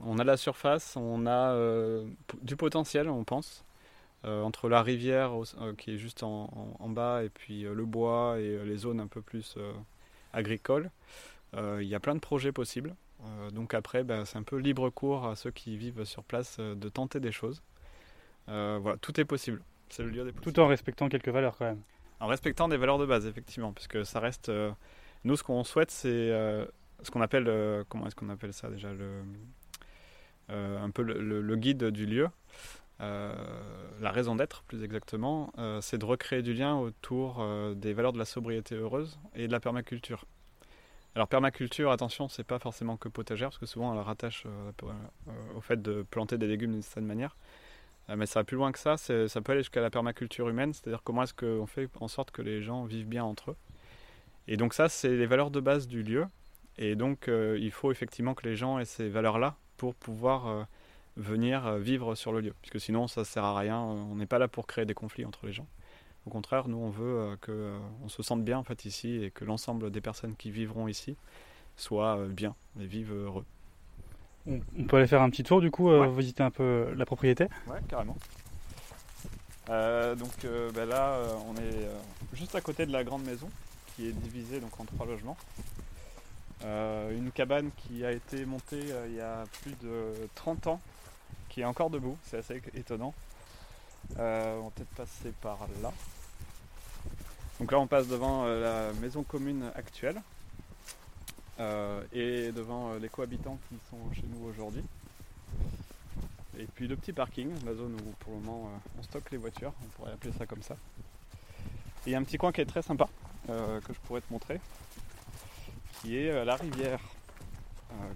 On 0.00 0.18
a 0.18 0.24
la 0.24 0.36
surface, 0.36 0.96
on 0.96 1.26
a 1.26 1.52
euh, 1.52 2.06
du 2.42 2.56
potentiel, 2.56 3.08
on 3.08 3.24
pense. 3.24 3.64
entre 4.24 4.68
la 4.68 4.82
rivière 4.82 5.32
qui 5.78 5.94
est 5.94 5.98
juste 5.98 6.22
en, 6.22 6.48
bas 6.88 7.22
et 7.22 7.28
puis 7.28 7.62
le 7.62 7.84
bois 7.84 8.40
et 8.40 8.64
les 8.64 8.76
zones 8.76 9.00
un 9.00 9.06
peu 9.06 9.22
plus 9.22 9.56
agricoles, 10.32 10.90
il 11.54 11.84
y 11.86 11.94
a 11.94 12.00
plein 12.00 12.14
de 12.14 12.20
projets 12.20 12.52
possibles. 12.52 12.94
donc 13.52 13.72
après, 13.72 14.02
ben, 14.02 14.24
c'est 14.24 14.36
un 14.36 14.42
peu 14.42 14.56
libre 14.56 14.90
cours 14.90 15.26
à 15.26 15.36
ceux 15.36 15.52
qui 15.52 15.76
vivent 15.76 16.04
sur 16.04 16.24
place 16.24 16.58
de 16.58 16.88
tenter 16.88 17.20
des 17.20 17.32
choses. 17.32 17.62
voilà, 18.48 18.96
tout 19.00 19.20
est 19.20 19.24
possible. 19.24 19.62
C'est 19.88 20.02
le 20.02 20.10
lieu 20.10 20.24
des 20.24 20.32
Tout 20.32 20.58
en 20.58 20.66
respectant 20.66 21.08
quelques 21.08 21.28
valeurs 21.28 21.56
quand 21.56 21.66
même. 21.66 21.82
En 22.20 22.26
respectant 22.26 22.68
des 22.68 22.76
valeurs 22.76 22.98
de 22.98 23.06
base, 23.06 23.26
effectivement, 23.26 23.72
puisque 23.72 24.04
ça 24.04 24.20
reste. 24.20 24.48
Euh, 24.48 24.70
nous, 25.24 25.36
ce 25.36 25.42
qu'on 25.42 25.64
souhaite, 25.64 25.90
c'est 25.90 26.08
euh, 26.08 26.64
ce 27.02 27.10
qu'on 27.10 27.20
appelle. 27.20 27.46
Euh, 27.48 27.84
comment 27.88 28.06
est-ce 28.06 28.14
qu'on 28.14 28.30
appelle 28.30 28.52
ça 28.52 28.70
déjà 28.70 28.92
le, 28.92 29.22
Un 30.48 30.90
peu 30.90 31.02
le, 31.02 31.56
guide 31.56 31.84
du 31.84 32.06
lieu. 32.06 32.28
la 33.00 34.10
raison 34.10 34.36
d'être, 34.36 34.62
plus 34.62 34.84
exactement, 34.84 35.52
c'est 35.80 35.98
de 35.98 36.04
recréer 36.04 36.42
du 36.42 36.54
lien 36.54 36.76
autour 36.76 37.44
des 37.74 37.92
valeurs 37.92 38.12
de 38.12 38.18
la 38.18 38.24
sobriété 38.24 38.74
heureuse 38.76 39.18
et 39.34 39.46
de 39.48 39.52
la 39.52 39.60
permaculture. 39.60 40.24
Alors 41.14 41.28
permaculture, 41.28 41.90
attention, 41.90 42.28
c'est 42.28 42.44
pas 42.44 42.58
forcément 42.58 42.96
que 42.96 43.08
potagère, 43.08 43.48
parce 43.48 43.58
que 43.58 43.66
souvent 43.66 43.92
on 43.92 43.94
la 43.94 44.02
rattache 44.02 44.46
au 45.54 45.60
fait 45.60 45.80
de 45.80 46.02
planter 46.02 46.38
des 46.38 46.46
légumes 46.46 46.72
d'une 46.72 46.82
certaine 46.82 47.06
manière. 47.06 47.36
Euh, 48.08 48.16
mais 48.16 48.26
ça 48.26 48.40
va 48.40 48.44
plus 48.44 48.56
loin 48.56 48.72
que 48.72 48.78
ça, 48.78 48.96
ça 48.96 49.40
peut 49.40 49.52
aller 49.52 49.60
jusqu'à 49.60 49.80
la 49.80 49.90
permaculture 49.90 50.48
humaine, 50.48 50.72
c'est-à-dire 50.72 51.02
comment 51.02 51.22
est-ce 51.22 51.34
qu'on 51.34 51.66
fait 51.66 51.88
en 52.00 52.08
sorte 52.08 52.30
que 52.30 52.42
les 52.42 52.62
gens 52.62 52.84
vivent 52.84 53.08
bien 53.08 53.24
entre 53.24 53.52
eux. 53.52 53.56
Et 54.48 54.56
donc 54.56 54.74
ça, 54.74 54.88
c'est 54.88 55.16
les 55.16 55.26
valeurs 55.26 55.50
de 55.50 55.60
base 55.60 55.88
du 55.88 56.02
lieu. 56.02 56.26
Et 56.78 56.94
donc 56.94 57.28
euh, 57.28 57.58
il 57.60 57.70
faut 57.70 57.90
effectivement 57.90 58.34
que 58.34 58.46
les 58.46 58.54
gens 58.54 58.78
aient 58.78 58.84
ces 58.84 59.08
valeurs-là 59.08 59.56
pour 59.76 59.94
pouvoir 59.94 60.46
euh, 60.46 60.64
venir 61.16 61.76
vivre 61.76 62.14
sur 62.14 62.32
le 62.32 62.40
lieu. 62.40 62.54
Puisque 62.62 62.80
sinon, 62.80 63.08
ça 63.08 63.22
ne 63.22 63.26
sert 63.26 63.44
à 63.44 63.58
rien, 63.58 63.78
on 63.78 64.16
n'est 64.16 64.26
pas 64.26 64.38
là 64.38 64.48
pour 64.48 64.66
créer 64.66 64.84
des 64.84 64.94
conflits 64.94 65.24
entre 65.24 65.46
les 65.46 65.52
gens. 65.52 65.66
Au 66.26 66.30
contraire, 66.30 66.68
nous, 66.68 66.78
on 66.78 66.90
veut 66.90 67.38
qu'on 67.40 68.08
se 68.08 68.22
sente 68.22 68.44
bien 68.44 68.58
en 68.58 68.64
fait 68.64 68.84
ici 68.84 69.22
et 69.22 69.30
que 69.30 69.44
l'ensemble 69.44 69.90
des 69.90 70.00
personnes 70.00 70.34
qui 70.36 70.50
vivront 70.50 70.88
ici 70.88 71.16
soient 71.76 72.26
bien 72.26 72.54
et 72.80 72.86
vivent 72.86 73.14
heureux. 73.14 73.44
On 74.46 74.84
peut 74.84 74.96
aller 74.96 75.06
faire 75.06 75.22
un 75.22 75.30
petit 75.30 75.42
tour 75.42 75.60
du 75.60 75.70
coup, 75.70 75.90
euh, 75.90 76.08
visiter 76.08 76.42
un 76.42 76.50
peu 76.50 76.92
la 76.94 77.04
propriété? 77.04 77.48
Ouais, 77.66 77.80
carrément. 77.88 78.16
Euh, 79.68 80.14
donc 80.14 80.44
euh, 80.44 80.70
ben 80.72 80.88
là, 80.88 81.18
on 81.48 81.56
est 81.56 81.88
juste 82.32 82.54
à 82.54 82.60
côté 82.60 82.86
de 82.86 82.92
la 82.92 83.02
grande 83.02 83.24
maison 83.24 83.48
qui 83.94 84.06
est 84.06 84.12
divisée 84.12 84.60
donc 84.60 84.78
en 84.78 84.84
trois 84.84 85.06
logements. 85.06 85.36
Une 87.12 87.30
cabane 87.32 87.70
qui 87.76 88.04
a 88.04 88.12
été 88.12 88.44
montée 88.44 88.82
il 89.06 89.14
y 89.14 89.20
a 89.20 89.44
plus 89.62 89.74
de 89.82 90.28
30 90.34 90.66
ans, 90.66 90.80
qui 91.48 91.60
est 91.60 91.64
encore 91.64 91.90
debout, 91.90 92.16
c'est 92.24 92.38
assez 92.38 92.60
étonnant. 92.74 93.14
on 94.16 94.64
va 94.64 94.70
peut-être 94.74 94.94
passer 94.96 95.32
par 95.40 95.58
là. 95.82 95.92
Donc 97.60 97.72
là 97.72 97.78
on 97.78 97.86
passe 97.86 98.08
devant 98.08 98.46
la 98.46 98.92
maison 99.00 99.22
commune 99.22 99.70
actuelle 99.74 100.20
euh, 101.58 102.02
et 102.12 102.52
devant 102.52 102.92
euh, 102.92 102.98
les 102.98 103.08
cohabitants 103.08 103.58
qui 103.68 103.76
sont 103.88 104.12
chez 104.12 104.26
nous 104.28 104.46
aujourd'hui. 104.46 104.84
Et 106.58 106.66
puis 106.66 106.86
le 106.86 106.96
petit 106.96 107.14
parking, 107.14 107.50
la 107.64 107.74
zone 107.74 107.94
où 107.94 108.10
pour 108.20 108.34
le 108.34 108.40
moment 108.40 108.66
euh, 108.66 108.98
on 108.98 109.02
stocke 109.02 109.30
les 109.30 109.38
voitures, 109.38 109.72
on 109.82 109.86
pourrait 109.96 110.12
appeler 110.12 110.34
ça 110.36 110.44
comme 110.44 110.62
ça. 110.62 110.76
Et 112.04 112.10
il 112.10 112.12
y 112.12 112.14
a 112.14 112.18
un 112.18 112.24
petit 112.24 112.36
coin 112.36 112.52
qui 112.52 112.60
est 112.60 112.66
très 112.66 112.82
sympa, 112.82 113.08
que 113.48 113.92
je 113.92 113.98
pourrais 114.06 114.20
te 114.20 114.32
montrer, 114.32 114.60
qui 116.06 116.18
est 116.18 116.44
la 116.44 116.54
rivière, 116.54 117.00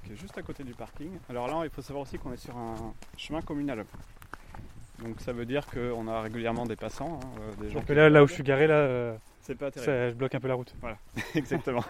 qui 0.04 0.12
est 0.12 0.16
juste 0.16 0.38
à 0.38 0.42
côté 0.42 0.62
du 0.62 0.74
parking. 0.74 1.10
Alors 1.28 1.48
là, 1.48 1.62
il 1.64 1.70
faut 1.70 1.82
savoir 1.82 2.04
aussi 2.04 2.18
qu'on 2.18 2.32
est 2.32 2.36
sur 2.36 2.56
un 2.56 2.94
chemin 3.16 3.42
communal. 3.42 3.84
Donc 5.00 5.20
ça 5.20 5.32
veut 5.32 5.46
dire 5.46 5.66
qu'on 5.66 6.06
a 6.06 6.20
régulièrement 6.20 6.66
des 6.66 6.76
passants, 6.76 7.18
hein, 7.22 7.40
des 7.60 7.70
gens. 7.70 7.80
Que 7.80 7.92
là, 7.92 8.08
là 8.08 8.22
où 8.22 8.28
je 8.28 8.34
suis 8.34 8.42
garé, 8.42 8.66
là, 8.66 9.16
c'est 9.42 9.56
pas 9.56 9.70
terrible. 9.70 9.92
Ça, 9.92 10.10
je 10.10 10.14
bloque 10.14 10.34
un 10.34 10.40
peu 10.40 10.48
la 10.48 10.54
route. 10.54 10.72
Voilà, 10.80 10.98
exactement. 11.34 11.84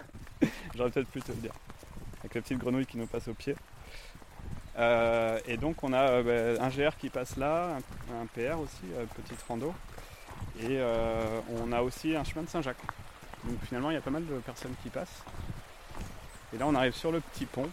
J'aurais 0.75 0.91
peut-être 0.91 1.09
pu 1.09 1.21
te 1.21 1.33
le 1.33 1.39
dire. 1.39 1.53
Avec 2.21 2.35
la 2.35 2.41
petite 2.41 2.59
grenouille 2.59 2.87
qui 2.87 2.97
nous 2.97 3.07
passe 3.07 3.29
au 3.29 3.35
pied. 3.35 3.55
Euh, 4.79 5.39
et 5.47 5.57
donc 5.57 5.83
on 5.83 5.93
a 5.93 6.09
euh, 6.09 6.57
bah, 6.57 6.65
un 6.65 6.69
GR 6.69 6.97
qui 6.97 7.11
passe 7.11 7.37
là, 7.37 7.77
un, 8.11 8.27
PR 8.27 8.59
aussi, 8.59 8.85
euh, 8.95 9.05
petite 9.17 9.43
rando. 9.43 9.75
Et 10.63 10.79
on 11.51 11.73
a 11.73 11.83
aussi 11.83 12.17
un 12.17 12.25
chemin 12.25 12.43
de 12.43 12.49
Saint-Jacques. 12.49 12.83
Donc 13.45 13.59
finalement 13.65 13.91
il 13.91 13.95
y 13.95 13.97
a 13.97 14.01
pas 14.01 14.11
mal 14.11 14.27
de 14.27 14.35
personnes 14.37 14.75
qui 14.83 14.89
passent. 14.89 15.23
Et 16.55 16.59
là 16.59 16.67
on 16.67 16.75
arrive 16.75 16.95
sur 16.95 17.13
le 17.13 17.21
petit 17.21 17.47
pont 17.47 17.69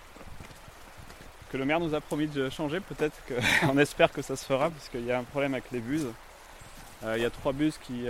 que 1.51 1.57
le 1.57 1.65
maire 1.65 1.79
nous 1.79 1.93
a 1.93 2.01
promis 2.01 2.27
de 2.27 2.50
changer. 2.50 2.79
Peut-être 2.79 3.17
qu'on 3.27 3.77
espère 3.77 4.12
que 4.12 4.22
ça 4.22 4.36
se 4.36 4.46
fera 4.46 4.69
parce 4.69 4.89
qu'il 4.89 5.05
y 5.05 5.12
a 5.12 5.19
un 5.19 5.24
problème 5.24 5.53
avec 5.53 5.72
les 5.72 5.79
buses. 5.79 6.07
Il 7.03 7.22
y 7.22 7.25
a 7.25 7.29
trois 7.29 7.53
buses 7.53 7.77
qui 7.77 8.07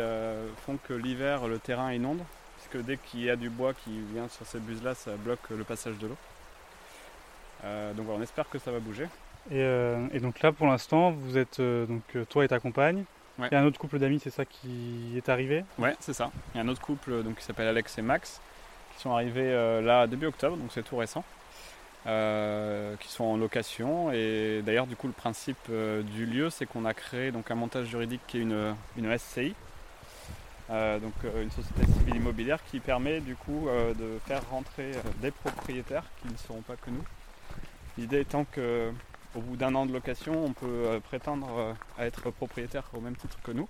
font 0.65 0.77
que 0.87 0.93
l'hiver 0.93 1.47
le 1.47 1.59
terrain 1.59 1.91
inonde 1.91 2.23
que 2.67 2.77
dès 2.77 2.97
qu'il 2.97 3.21
y 3.21 3.29
a 3.29 3.35
du 3.35 3.49
bois 3.49 3.73
qui 3.73 3.91
vient 4.13 4.27
sur 4.27 4.45
cette 4.45 4.63
buse 4.63 4.83
là, 4.83 4.95
ça 4.95 5.11
bloque 5.15 5.49
le 5.49 5.63
passage 5.63 5.97
de 5.97 6.07
l'eau. 6.07 6.17
Euh, 7.63 7.93
donc 7.93 8.05
voilà, 8.05 8.19
on 8.19 8.23
espère 8.23 8.49
que 8.49 8.59
ça 8.59 8.71
va 8.71 8.79
bouger. 8.79 9.05
Et, 9.49 9.61
euh, 9.61 10.07
donc 10.19 10.41
là, 10.41 10.51
pour 10.51 10.67
l'instant, 10.67 11.11
vous 11.11 11.37
êtes 11.37 11.59
euh, 11.59 11.85
donc 11.85 12.03
toi 12.29 12.45
et 12.45 12.47
ta 12.47 12.59
compagne. 12.59 13.03
Il 13.39 13.47
y 13.51 13.55
a 13.55 13.59
un 13.59 13.65
autre 13.65 13.79
couple 13.79 13.99
d'amis, 13.99 14.19
c'est 14.19 14.31
ça 14.31 14.45
qui 14.45 15.13
est 15.15 15.29
arrivé? 15.29 15.63
Ouais, 15.77 15.95
c'est 15.99 16.13
ça. 16.13 16.31
Il 16.53 16.57
y 16.57 16.61
a 16.61 16.63
un 16.63 16.67
autre 16.67 16.81
couple 16.81 17.21
donc, 17.21 17.35
qui 17.35 17.43
s'appelle 17.43 17.67
Alex 17.67 17.97
et 17.99 18.01
Max, 18.01 18.41
qui 18.97 19.03
sont 19.03 19.11
arrivés 19.11 19.81
là 19.81 20.07
début 20.07 20.25
octobre, 20.25 20.57
donc 20.57 20.71
c'est 20.73 20.83
tout 20.83 20.97
récent. 20.97 21.23
qui 22.03 23.07
sont 23.07 23.23
en 23.23 23.37
location 23.37 24.11
et 24.11 24.61
d'ailleurs 24.65 24.87
du 24.87 24.95
coup 24.95 25.07
le 25.07 25.13
principe 25.13 25.69
du 25.69 26.25
lieu 26.25 26.49
c'est 26.49 26.65
qu'on 26.65 26.83
a 26.83 26.93
créé 26.93 27.31
donc 27.31 27.49
un 27.51 27.55
montage 27.55 27.87
juridique 27.87 28.21
qui 28.27 28.37
est 28.37 28.41
une, 28.41 28.75
une 28.97 29.17
SCI 29.17 29.53
euh, 30.69 30.99
donc 30.99 31.13
euh, 31.23 31.43
une 31.43 31.51
société 31.51 31.85
civile 31.85 32.17
immobilière 32.17 32.59
qui 32.69 32.81
permet 32.81 33.21
du 33.21 33.35
coup 33.37 33.69
euh, 33.69 33.93
de 33.93 34.19
faire 34.25 34.41
rentrer 34.49 34.91
des 35.21 35.31
propriétaires 35.31 36.03
qui 36.21 36.27
ne 36.31 36.37
seront 36.37 36.61
pas 36.61 36.75
que 36.75 36.89
nous. 36.89 37.03
L'idée 37.97 38.19
étant 38.19 38.45
que 38.51 38.91
au 39.35 39.39
bout 39.39 39.55
d'un 39.55 39.75
an 39.75 39.85
de 39.85 39.93
location, 39.93 40.45
on 40.45 40.51
peut 40.51 40.99
prétendre 41.03 41.75
à 41.97 42.05
être 42.05 42.31
propriétaire 42.31 42.83
au 42.93 43.01
même 43.01 43.15
titre 43.15 43.37
que 43.43 43.51
nous. 43.51 43.67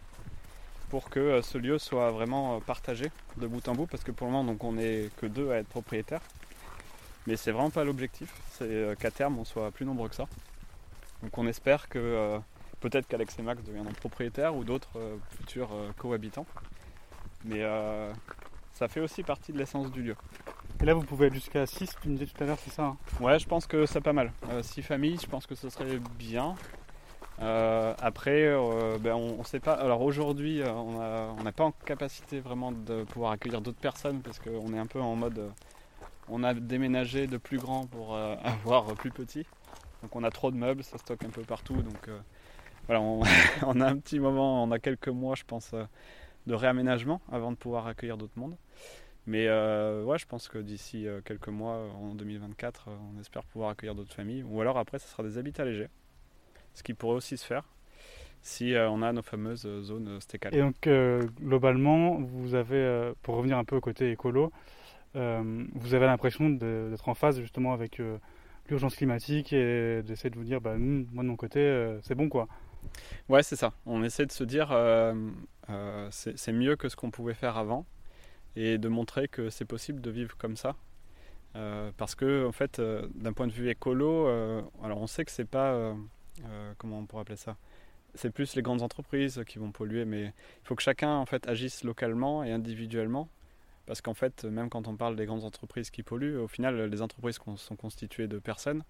Pour 0.89 1.09
que 1.09 1.41
ce 1.41 1.57
lieu 1.57 1.77
soit 1.79 2.11
vraiment 2.11 2.59
partagé 2.61 3.11
de 3.37 3.47
bout 3.47 3.67
en 3.67 3.75
bout, 3.75 3.87
parce 3.87 4.03
que 4.03 4.11
pour 4.11 4.27
le 4.27 4.33
moment, 4.33 4.51
donc, 4.51 4.63
on 4.63 4.73
n'est 4.73 5.09
que 5.17 5.25
deux 5.25 5.51
à 5.51 5.57
être 5.57 5.67
propriétaires. 5.67 6.21
Mais 7.25 7.35
c'est 7.35 7.51
vraiment 7.51 7.71
pas 7.71 7.83
l'objectif, 7.83 8.33
c'est 8.51 8.97
qu'à 8.99 9.11
terme, 9.11 9.37
on 9.37 9.43
soit 9.43 9.69
plus 9.71 9.85
nombreux 9.85 10.07
que 10.07 10.15
ça. 10.15 10.27
Donc 11.21 11.37
on 11.37 11.45
espère 11.45 11.89
que 11.89 12.39
peut-être 12.79 13.05
qu'Alex 13.05 13.37
et 13.37 13.41
Max 13.41 13.61
deviendront 13.63 13.91
propriétaires 13.91 14.55
ou 14.55 14.63
d'autres 14.63 14.97
futurs 15.31 15.69
cohabitants. 15.97 16.45
Mais 17.43 17.63
ça 18.73 18.87
fait 18.87 19.01
aussi 19.01 19.23
partie 19.23 19.51
de 19.51 19.57
l'essence 19.57 19.91
du 19.91 20.03
lieu. 20.03 20.15
Et 20.79 20.85
là, 20.85 20.93
vous 20.93 21.01
pouvez 21.01 21.27
être 21.27 21.33
jusqu'à 21.33 21.65
6, 21.65 21.97
tu 22.01 22.07
me 22.07 22.17
disais 22.17 22.31
tout 22.31 22.41
à 22.41 22.47
l'heure, 22.47 22.59
c'est 22.63 22.71
ça 22.71 22.83
hein? 22.83 22.97
Ouais, 23.19 23.37
je 23.39 23.47
pense 23.47 23.67
que 23.67 23.85
c'est 23.85 23.99
pas 23.99 24.13
mal. 24.13 24.31
6 24.61 24.83
familles, 24.83 25.17
je 25.21 25.27
pense 25.27 25.45
que 25.45 25.55
ce 25.55 25.69
serait 25.69 25.99
bien. 26.17 26.55
Euh, 27.39 27.93
après, 27.99 28.45
euh, 28.45 28.97
ben, 28.99 29.13
on 29.13 29.39
ne 29.39 29.43
sait 29.43 29.59
pas. 29.59 29.73
Alors 29.73 30.01
aujourd'hui, 30.01 30.61
euh, 30.61 30.71
on 30.71 31.43
n'a 31.43 31.51
pas 31.51 31.65
en 31.65 31.71
capacité 31.71 32.39
vraiment 32.39 32.71
de 32.71 33.03
pouvoir 33.03 33.31
accueillir 33.31 33.61
d'autres 33.61 33.79
personnes 33.79 34.21
parce 34.21 34.39
qu'on 34.39 34.73
est 34.73 34.79
un 34.79 34.87
peu 34.87 34.99
en 34.99 35.15
mode. 35.15 35.51
on 36.29 36.43
a 36.43 36.53
déménagé 36.53 37.27
de 37.27 37.37
plus 37.37 37.57
grand 37.57 37.85
pour 37.87 38.15
avoir 38.43 38.85
plus 38.95 39.11
petit. 39.11 39.45
Donc 40.01 40.15
on 40.15 40.23
a 40.23 40.31
trop 40.31 40.51
de 40.51 40.57
meubles, 40.57 40.83
ça 40.83 40.97
stocke 40.97 41.23
un 41.25 41.29
peu 41.29 41.43
partout. 41.43 41.75
Donc 41.75 42.09
voilà, 42.87 43.01
on, 43.65 43.81
a 43.81 43.87
un 43.87 43.97
petit 43.97 44.19
moment, 44.19 44.63
on 44.63 44.71
a 44.71 44.79
quelques 44.79 45.09
mois, 45.09 45.35
je 45.35 45.43
pense, 45.43 45.75
de 46.47 46.53
réaménagement 46.53 47.21
avant 47.31 47.51
de 47.51 47.57
pouvoir 47.57 47.87
accueillir 47.87 48.17
d'autres 48.17 48.37
mondes. 48.37 48.57
Mais 49.27 49.47
ouais, 49.47 50.17
je 50.17 50.25
pense 50.25 50.47
que 50.47 50.57
d'ici 50.57 51.05
quelques 51.25 51.49
mois, 51.49 51.87
en 52.01 52.15
2024, 52.15 52.89
on 53.15 53.19
espère 53.19 53.43
pouvoir 53.43 53.71
accueillir 53.71 53.93
d'autres 53.93 54.13
familles. 54.13 54.43
Ou 54.43 54.59
alors 54.61 54.77
après, 54.79 54.97
ce 54.99 55.07
sera 55.07 55.21
des 55.23 55.37
habitats 55.37 55.65
légers 55.65 55.89
ce 56.77 56.83
qui 56.83 56.93
pourrait 56.93 57.15
aussi 57.15 57.37
se 57.37 57.45
faire 57.45 57.63
si 58.41 58.73
euh, 58.73 58.89
on 58.89 59.01
a 59.01 59.11
nos 59.11 59.21
fameuses 59.21 59.65
euh, 59.65 59.81
zones 59.81 60.07
euh, 60.07 60.19
stécales. 60.19 60.55
Et 60.55 60.61
donc 60.61 60.87
globalement, 61.41 62.19
vous 62.21 62.55
avez, 62.55 63.11
pour 63.21 63.35
revenir 63.35 63.57
un 63.57 63.65
peu 63.65 63.75
au 63.75 63.81
côté 63.81 64.11
écolo, 64.11 64.51
vous 65.13 65.95
avez 65.95 66.05
l'impression 66.05 66.49
d'être 66.49 67.09
en 67.09 67.15
phase 67.15 67.39
justement 67.39 67.73
avec 67.73 67.99
l'urgence 68.69 68.95
climatique 68.95 69.51
et 69.51 70.03
d'essayer 70.03 70.29
de 70.29 70.35
vous 70.35 70.43
dire, 70.43 70.61
bah, 70.61 70.75
moi 70.77 71.23
de 71.23 71.29
mon 71.29 71.35
côté, 71.35 71.97
c'est 72.03 72.13
bon 72.13 72.29
quoi. 72.29 72.47
Ouais, 73.27 73.41
c'est 73.41 73.55
ça. 73.55 73.73
On 73.87 74.03
essaie 74.03 74.27
de 74.27 74.31
se 74.31 74.43
dire, 74.43 74.67
c'est 76.11 76.51
mieux 76.53 76.75
que 76.75 76.87
ce 76.87 76.95
qu'on 76.95 77.09
pouvait 77.09 77.33
faire 77.33 77.57
avant 77.57 77.87
et 78.55 78.77
de 78.77 78.87
montrer 78.89 79.27
que 79.27 79.49
c'est 79.49 79.65
possible 79.65 80.01
de 80.01 80.11
vivre 80.11 80.37
comme 80.37 80.55
ça. 80.55 80.75
parce 81.97 82.13
que 82.13 82.45
en 82.45 82.51
fait, 82.51 82.79
d'un 83.15 83.33
point 83.33 83.47
de 83.47 83.53
vue 83.53 83.69
écolo, 83.69 84.27
alors 84.83 85.01
on 85.01 85.07
sait 85.07 85.25
que 85.25 85.31
c'est 85.31 85.49
pas 85.49 85.95
euh, 86.45 86.73
comment 86.77 86.99
on 86.99 87.05
pourrait 87.05 87.21
appeler 87.21 87.37
ça? 87.37 87.57
C'est 88.15 88.29
plus 88.29 88.55
les 88.55 88.61
grandes 88.61 88.81
entreprises 88.81 89.43
qui 89.45 89.59
vont 89.59 89.71
polluer, 89.71 90.05
mais 90.05 90.25
il 90.25 90.63
faut 90.63 90.75
que 90.75 90.81
chacun 90.81 91.15
en 91.15 91.25
fait 91.25 91.47
agisse 91.47 91.83
localement 91.83 92.43
et 92.43 92.51
individuellement. 92.51 93.29
Parce 93.85 94.01
qu'en 94.01 94.13
fait, 94.13 94.43
même 94.43 94.69
quand 94.69 94.87
on 94.87 94.95
parle 94.95 95.15
des 95.15 95.25
grandes 95.25 95.43
entreprises 95.43 95.89
qui 95.91 96.03
polluent, 96.03 96.37
au 96.37 96.47
final, 96.47 96.89
les 96.89 97.01
entreprises 97.01 97.39
sont 97.55 97.75
constituées 97.75 98.27
de 98.27 98.39
personnes. 98.39 98.83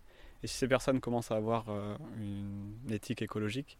Et 0.43 0.47
si 0.47 0.57
ces 0.57 0.67
personnes 0.67 0.99
commencent 0.99 1.31
à 1.31 1.35
avoir 1.35 1.65
euh, 1.69 1.95
une 2.19 2.91
éthique 2.91 3.21
écologique, 3.21 3.77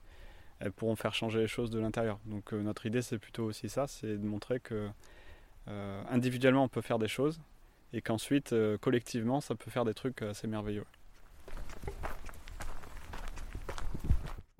elles 0.59 0.71
pourront 0.71 0.95
faire 0.95 1.13
changer 1.13 1.39
les 1.39 1.47
choses 1.47 1.69
de 1.69 1.79
l'intérieur. 1.79 2.19
Donc 2.25 2.53
euh, 2.53 2.61
notre 2.61 2.85
idée, 2.85 3.01
c'est 3.01 3.19
plutôt 3.19 3.45
aussi 3.45 3.69
ça, 3.69 3.87
c'est 3.87 4.17
de 4.17 4.25
montrer 4.25 4.59
que 4.59 4.89
individuellement, 6.09 6.63
on 6.63 6.69
peut 6.69 6.79
faire 6.79 6.97
des 6.97 7.09
choses 7.09 7.41
et 7.91 8.01
qu'ensuite, 8.01 8.55
collectivement, 8.79 9.41
ça 9.41 9.53
peut 9.53 9.69
faire 9.69 9.83
des 9.83 9.93
trucs 9.93 10.21
assez 10.21 10.47
merveilleux. 10.47 10.85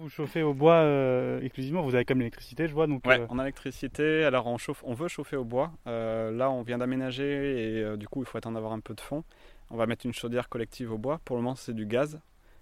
Vous 0.08 0.14
chauffez 0.14 0.42
au 0.42 0.54
bois 0.54 0.76
euh, 0.76 1.42
exclusivement, 1.42 1.82
vous 1.82 1.94
avez 1.94 2.06
comme 2.06 2.20
l'électricité, 2.20 2.70
je 2.70 2.74
vois. 2.74 2.88
Donc, 2.88 3.06
ouais, 3.06 3.20
euh, 3.20 3.28
on 3.30 3.40
a 3.40 3.44
l'électricité. 3.44 4.24
Alors 4.24 4.48
on, 4.48 4.58
chauffe, 4.58 4.82
on 4.86 4.94
veut 4.94 5.10
chauffer 5.10 5.36
au 5.36 5.44
bois. 5.44 5.74
Euh, 5.86 6.32
là, 6.32 6.50
on 6.50 6.62
vient 6.62 6.78
d'aménager 6.78 7.82
et 7.82 7.98
du 7.98 8.08
coup, 8.08 8.22
il 8.22 8.26
faut 8.26 8.38
attendre 8.38 8.56
d'avoir 8.56 8.72
un 8.72 8.80
peu 8.80 8.94
de 8.94 9.02
fond. 9.02 9.26
On 9.70 9.76
va 9.76 9.86
mettre 9.86 10.06
une 10.06 10.14
chaudière 10.14 10.48
collective 10.48 10.94
au 10.94 10.98
bois. 10.98 11.20
Pour 11.26 11.36
le 11.36 11.42
moment, 11.42 11.56
c'est 11.56 11.74
du 11.74 11.86
gaz 11.86 12.22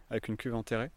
avec 0.10 0.28
une 0.28 0.38
cuve 0.38 0.56
enterrée. 0.56 0.90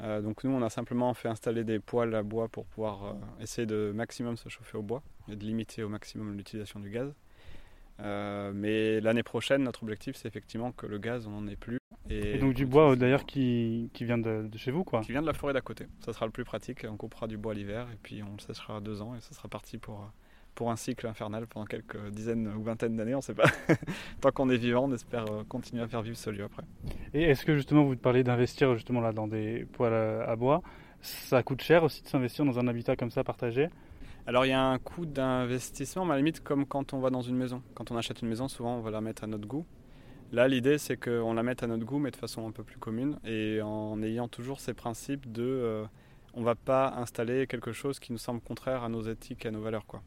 donc 0.00 0.42
nous, 0.42 0.50
on 0.50 0.62
a 0.62 0.68
simplement 0.68 1.14
fait 1.14 1.28
installer 1.28 1.62
des 1.62 1.78
poêles 1.78 2.16
à 2.16 2.24
bois 2.24 2.48
pour 2.48 2.66
pouvoir 2.66 3.14
essayer 3.40 3.64
de 3.64 3.92
maximum 3.94 4.36
se 4.36 4.48
chauffer 4.48 4.78
au 4.78 4.82
bois 4.82 5.04
et 5.30 5.36
de 5.36 5.44
limiter 5.44 5.84
au 5.84 5.88
maximum 5.88 6.36
l'utilisation 6.36 6.80
du 6.80 6.90
gaz. 6.90 7.14
Mais 7.98 9.00
l'année 9.00 9.22
prochaine, 9.22 9.62
notre 9.62 9.82
objectif, 9.82 10.16
c'est 10.16 10.28
effectivement 10.28 10.72
que 10.72 10.86
le 10.86 10.98
gaz, 10.98 11.26
on 11.26 11.40
n'en 11.40 11.46
ait 11.48 11.56
plus 11.56 11.78
et, 12.10 12.38
donc 12.38 12.54
du 12.54 12.66
bois 12.66 12.96
d'ailleurs 12.96 13.26
qui, 13.26 13.90
qui, 13.92 14.04
vient 14.04 14.18
de, 14.18 14.48
chez 14.56 14.70
vous 14.70 14.84
quoi 14.84 15.00
Qui 15.02 15.12
vient 15.12 15.22
de 15.22 15.26
la 15.26 15.34
forêt 15.34 15.52
d'à 15.52 15.60
côté. 15.60 15.86
Ça 16.00 16.12
sera 16.12 16.26
le 16.26 16.32
plus 16.32 16.44
pratique. 16.44 16.86
On 16.88 16.96
coupera 16.96 17.26
du 17.26 17.36
bois 17.36 17.54
l'hiver 17.54 17.86
et 17.92 17.98
puis 18.02 18.22
on 18.22 18.32
le 18.32 18.40
séchera 18.40 18.80
deux 18.80 19.02
ans 19.02 19.14
et 19.14 19.20
ça 19.20 19.34
sera 19.34 19.48
parti 19.48 19.78
pour, 19.78 20.10
pour 20.54 20.70
un 20.70 20.76
cycle 20.76 21.06
infernal 21.06 21.46
pendant 21.46 21.66
quelques 21.66 22.10
dizaines 22.10 22.48
ou 22.48 22.62
vingtaines 22.62 22.96
d'années, 22.96 23.14
on 23.14 23.18
ne 23.18 23.22
sait 23.22 23.34
pas. 23.34 23.50
Tant 24.20 24.30
qu'on 24.30 24.48
est 24.48 24.56
vivant, 24.56 24.86
on 24.88 24.92
espère 24.92 25.30
euh, 25.30 25.44
continuer 25.48 25.82
à 25.82 25.88
faire 25.88 26.02
vivre 26.02 26.16
ce 26.16 26.30
lieu 26.30 26.44
après. 26.44 26.62
Et 27.14 27.24
est-ce 27.24 27.44
que 27.44 27.54
justement 27.54 27.84
vous 27.84 27.96
parlez 27.96 28.24
d'investir 28.24 28.74
justement 28.74 29.00
là 29.00 29.12
dans 29.12 29.28
des 29.28 29.66
poêles 29.72 30.22
à 30.26 30.34
bois? 30.36 30.62
Ça 31.00 31.42
coûte 31.42 31.62
cher 31.62 31.84
aussi 31.84 32.02
de 32.02 32.08
s'investir 32.08 32.44
dans 32.44 32.58
un 32.58 32.66
habitat 32.66 32.96
comme 32.96 33.10
ça 33.10 33.22
partagé? 33.22 33.68
Alors 34.28 34.44
il 34.44 34.50
y 34.50 34.52
a 34.52 34.62
un 34.62 34.78
coût 34.78 35.06
d'investissement, 35.06 36.04
mais 36.04 36.10
à 36.10 36.14
la 36.16 36.18
limite 36.18 36.44
comme 36.44 36.66
quand 36.66 36.92
on 36.92 37.00
va 37.00 37.08
dans 37.08 37.22
une 37.22 37.36
maison. 37.38 37.62
Quand 37.72 37.90
on 37.90 37.96
achète 37.96 38.20
une 38.20 38.28
maison, 38.28 38.46
souvent 38.46 38.76
on 38.76 38.82
va 38.82 38.90
la 38.90 39.00
mettre 39.00 39.24
à 39.24 39.26
notre 39.26 39.48
goût. 39.48 39.64
Là, 40.32 40.48
l'idée, 40.48 40.76
c'est 40.76 40.98
qu'on 40.98 41.32
la 41.32 41.42
mette 41.42 41.62
à 41.62 41.66
notre 41.66 41.86
goût, 41.86 41.98
mais 41.98 42.10
de 42.10 42.16
façon 42.16 42.46
un 42.46 42.50
peu 42.50 42.62
plus 42.62 42.76
commune, 42.76 43.18
et 43.24 43.62
en 43.62 44.02
ayant 44.02 44.28
toujours 44.28 44.60
ces 44.60 44.74
principes 44.74 45.32
de 45.32 45.42
euh, 45.42 45.86
on 46.34 46.40
ne 46.40 46.44
va 46.44 46.56
pas 46.56 46.92
installer 46.98 47.46
quelque 47.46 47.72
chose 47.72 47.98
qui 47.98 48.12
nous 48.12 48.18
semble 48.18 48.42
contraire 48.42 48.84
à 48.84 48.90
nos 48.90 49.00
éthiques 49.00 49.46
et 49.46 49.48
à 49.48 49.50
nos 49.50 49.62
valeurs. 49.62 49.86
Quoi. 49.86 50.02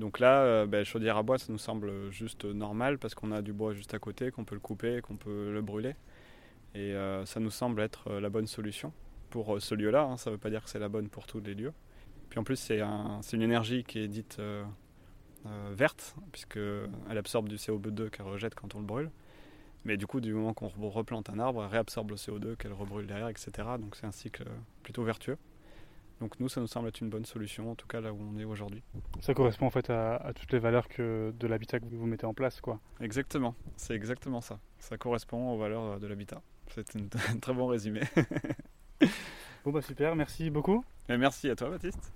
Donc 0.00 0.18
là, 0.18 0.40
euh, 0.40 0.66
ben, 0.66 0.84
chaudière 0.84 1.16
à 1.16 1.22
bois, 1.22 1.38
ça 1.38 1.52
nous 1.52 1.58
semble 1.58 2.10
juste 2.10 2.46
normal 2.46 2.98
parce 2.98 3.14
qu'on 3.14 3.30
a 3.30 3.42
du 3.42 3.52
bois 3.52 3.74
juste 3.74 3.94
à 3.94 4.00
côté, 4.00 4.32
qu'on 4.32 4.44
peut 4.44 4.56
le 4.56 4.60
couper, 4.60 5.00
qu'on 5.02 5.16
peut 5.16 5.52
le 5.52 5.62
brûler. 5.62 5.94
Et 6.74 6.96
euh, 6.96 7.24
ça 7.26 7.38
nous 7.38 7.52
semble 7.52 7.80
être 7.80 8.10
la 8.18 8.28
bonne 8.28 8.48
solution 8.48 8.92
pour 9.30 9.62
ce 9.62 9.76
lieu-là. 9.76 10.02
Hein. 10.02 10.16
Ça 10.16 10.30
ne 10.30 10.34
veut 10.34 10.40
pas 10.40 10.50
dire 10.50 10.64
que 10.64 10.68
c'est 10.68 10.80
la 10.80 10.88
bonne 10.88 11.08
pour 11.08 11.28
tous 11.28 11.40
les 11.40 11.54
lieux. 11.54 11.72
Puis 12.30 12.38
en 12.38 12.44
plus, 12.44 12.56
c'est 12.56 12.80
une 12.80 13.42
énergie 13.42 13.84
qui 13.84 13.98
est 13.98 14.08
dite 14.08 14.40
verte, 15.72 16.16
puisqu'elle 16.32 17.18
absorbe 17.18 17.48
du 17.48 17.56
CO2 17.56 18.10
qu'elle 18.10 18.26
rejette 18.26 18.54
quand 18.54 18.74
on 18.74 18.80
le 18.80 18.86
brûle. 18.86 19.10
Mais 19.86 19.96
du 19.96 20.06
coup, 20.08 20.20
du 20.20 20.34
moment 20.34 20.52
qu'on 20.52 20.68
replante 20.88 21.30
un 21.30 21.38
arbre, 21.38 21.62
elle 21.62 21.70
réabsorbe 21.70 22.10
le 22.10 22.16
CO2 22.16 22.56
qu'elle 22.56 22.72
rebrûle 22.72 23.06
derrière, 23.06 23.28
etc. 23.28 23.50
Donc 23.78 23.94
c'est 23.94 24.04
un 24.04 24.10
cycle 24.10 24.42
euh, 24.42 24.56
plutôt 24.82 25.04
vertueux. 25.04 25.38
Donc 26.20 26.40
nous, 26.40 26.48
ça 26.48 26.60
nous 26.60 26.66
semble 26.66 26.88
être 26.88 27.00
une 27.00 27.08
bonne 27.08 27.24
solution, 27.24 27.70
en 27.70 27.76
tout 27.76 27.86
cas 27.86 28.00
là 28.00 28.12
où 28.12 28.18
on 28.20 28.36
est 28.36 28.44
aujourd'hui. 28.44 28.82
Ça 29.20 29.32
correspond 29.32 29.66
en 29.66 29.70
fait 29.70 29.88
à, 29.90 30.32
toutes 30.34 30.50
les 30.52 30.58
valeurs 30.58 30.88
que 30.88 31.32
de 31.38 31.46
l'habitat 31.46 31.78
que 31.78 31.84
vous 31.84 32.06
mettez 32.06 32.26
en 32.26 32.34
place, 32.34 32.60
quoi. 32.60 32.80
Exactement, 33.00 33.54
c'est 33.76 33.94
exactement 33.94 34.40
ça. 34.40 34.58
Ça 34.80 34.98
correspond 34.98 35.52
aux 35.52 35.58
valeurs 35.58 35.84
euh, 35.84 35.98
de 36.00 36.08
l'habitat. 36.08 36.42
C'est 36.74 36.96
un 37.30 37.38
très 37.38 37.54
bon 37.54 37.68
résumé. 37.68 38.00
bon 39.64 39.70
bah 39.70 39.82
super, 39.82 40.16
merci 40.16 40.50
beaucoup. 40.50 40.84
Et 41.08 41.16
merci 41.16 41.48
à 41.48 41.54
toi 41.54 41.70
Baptiste. 41.70 42.15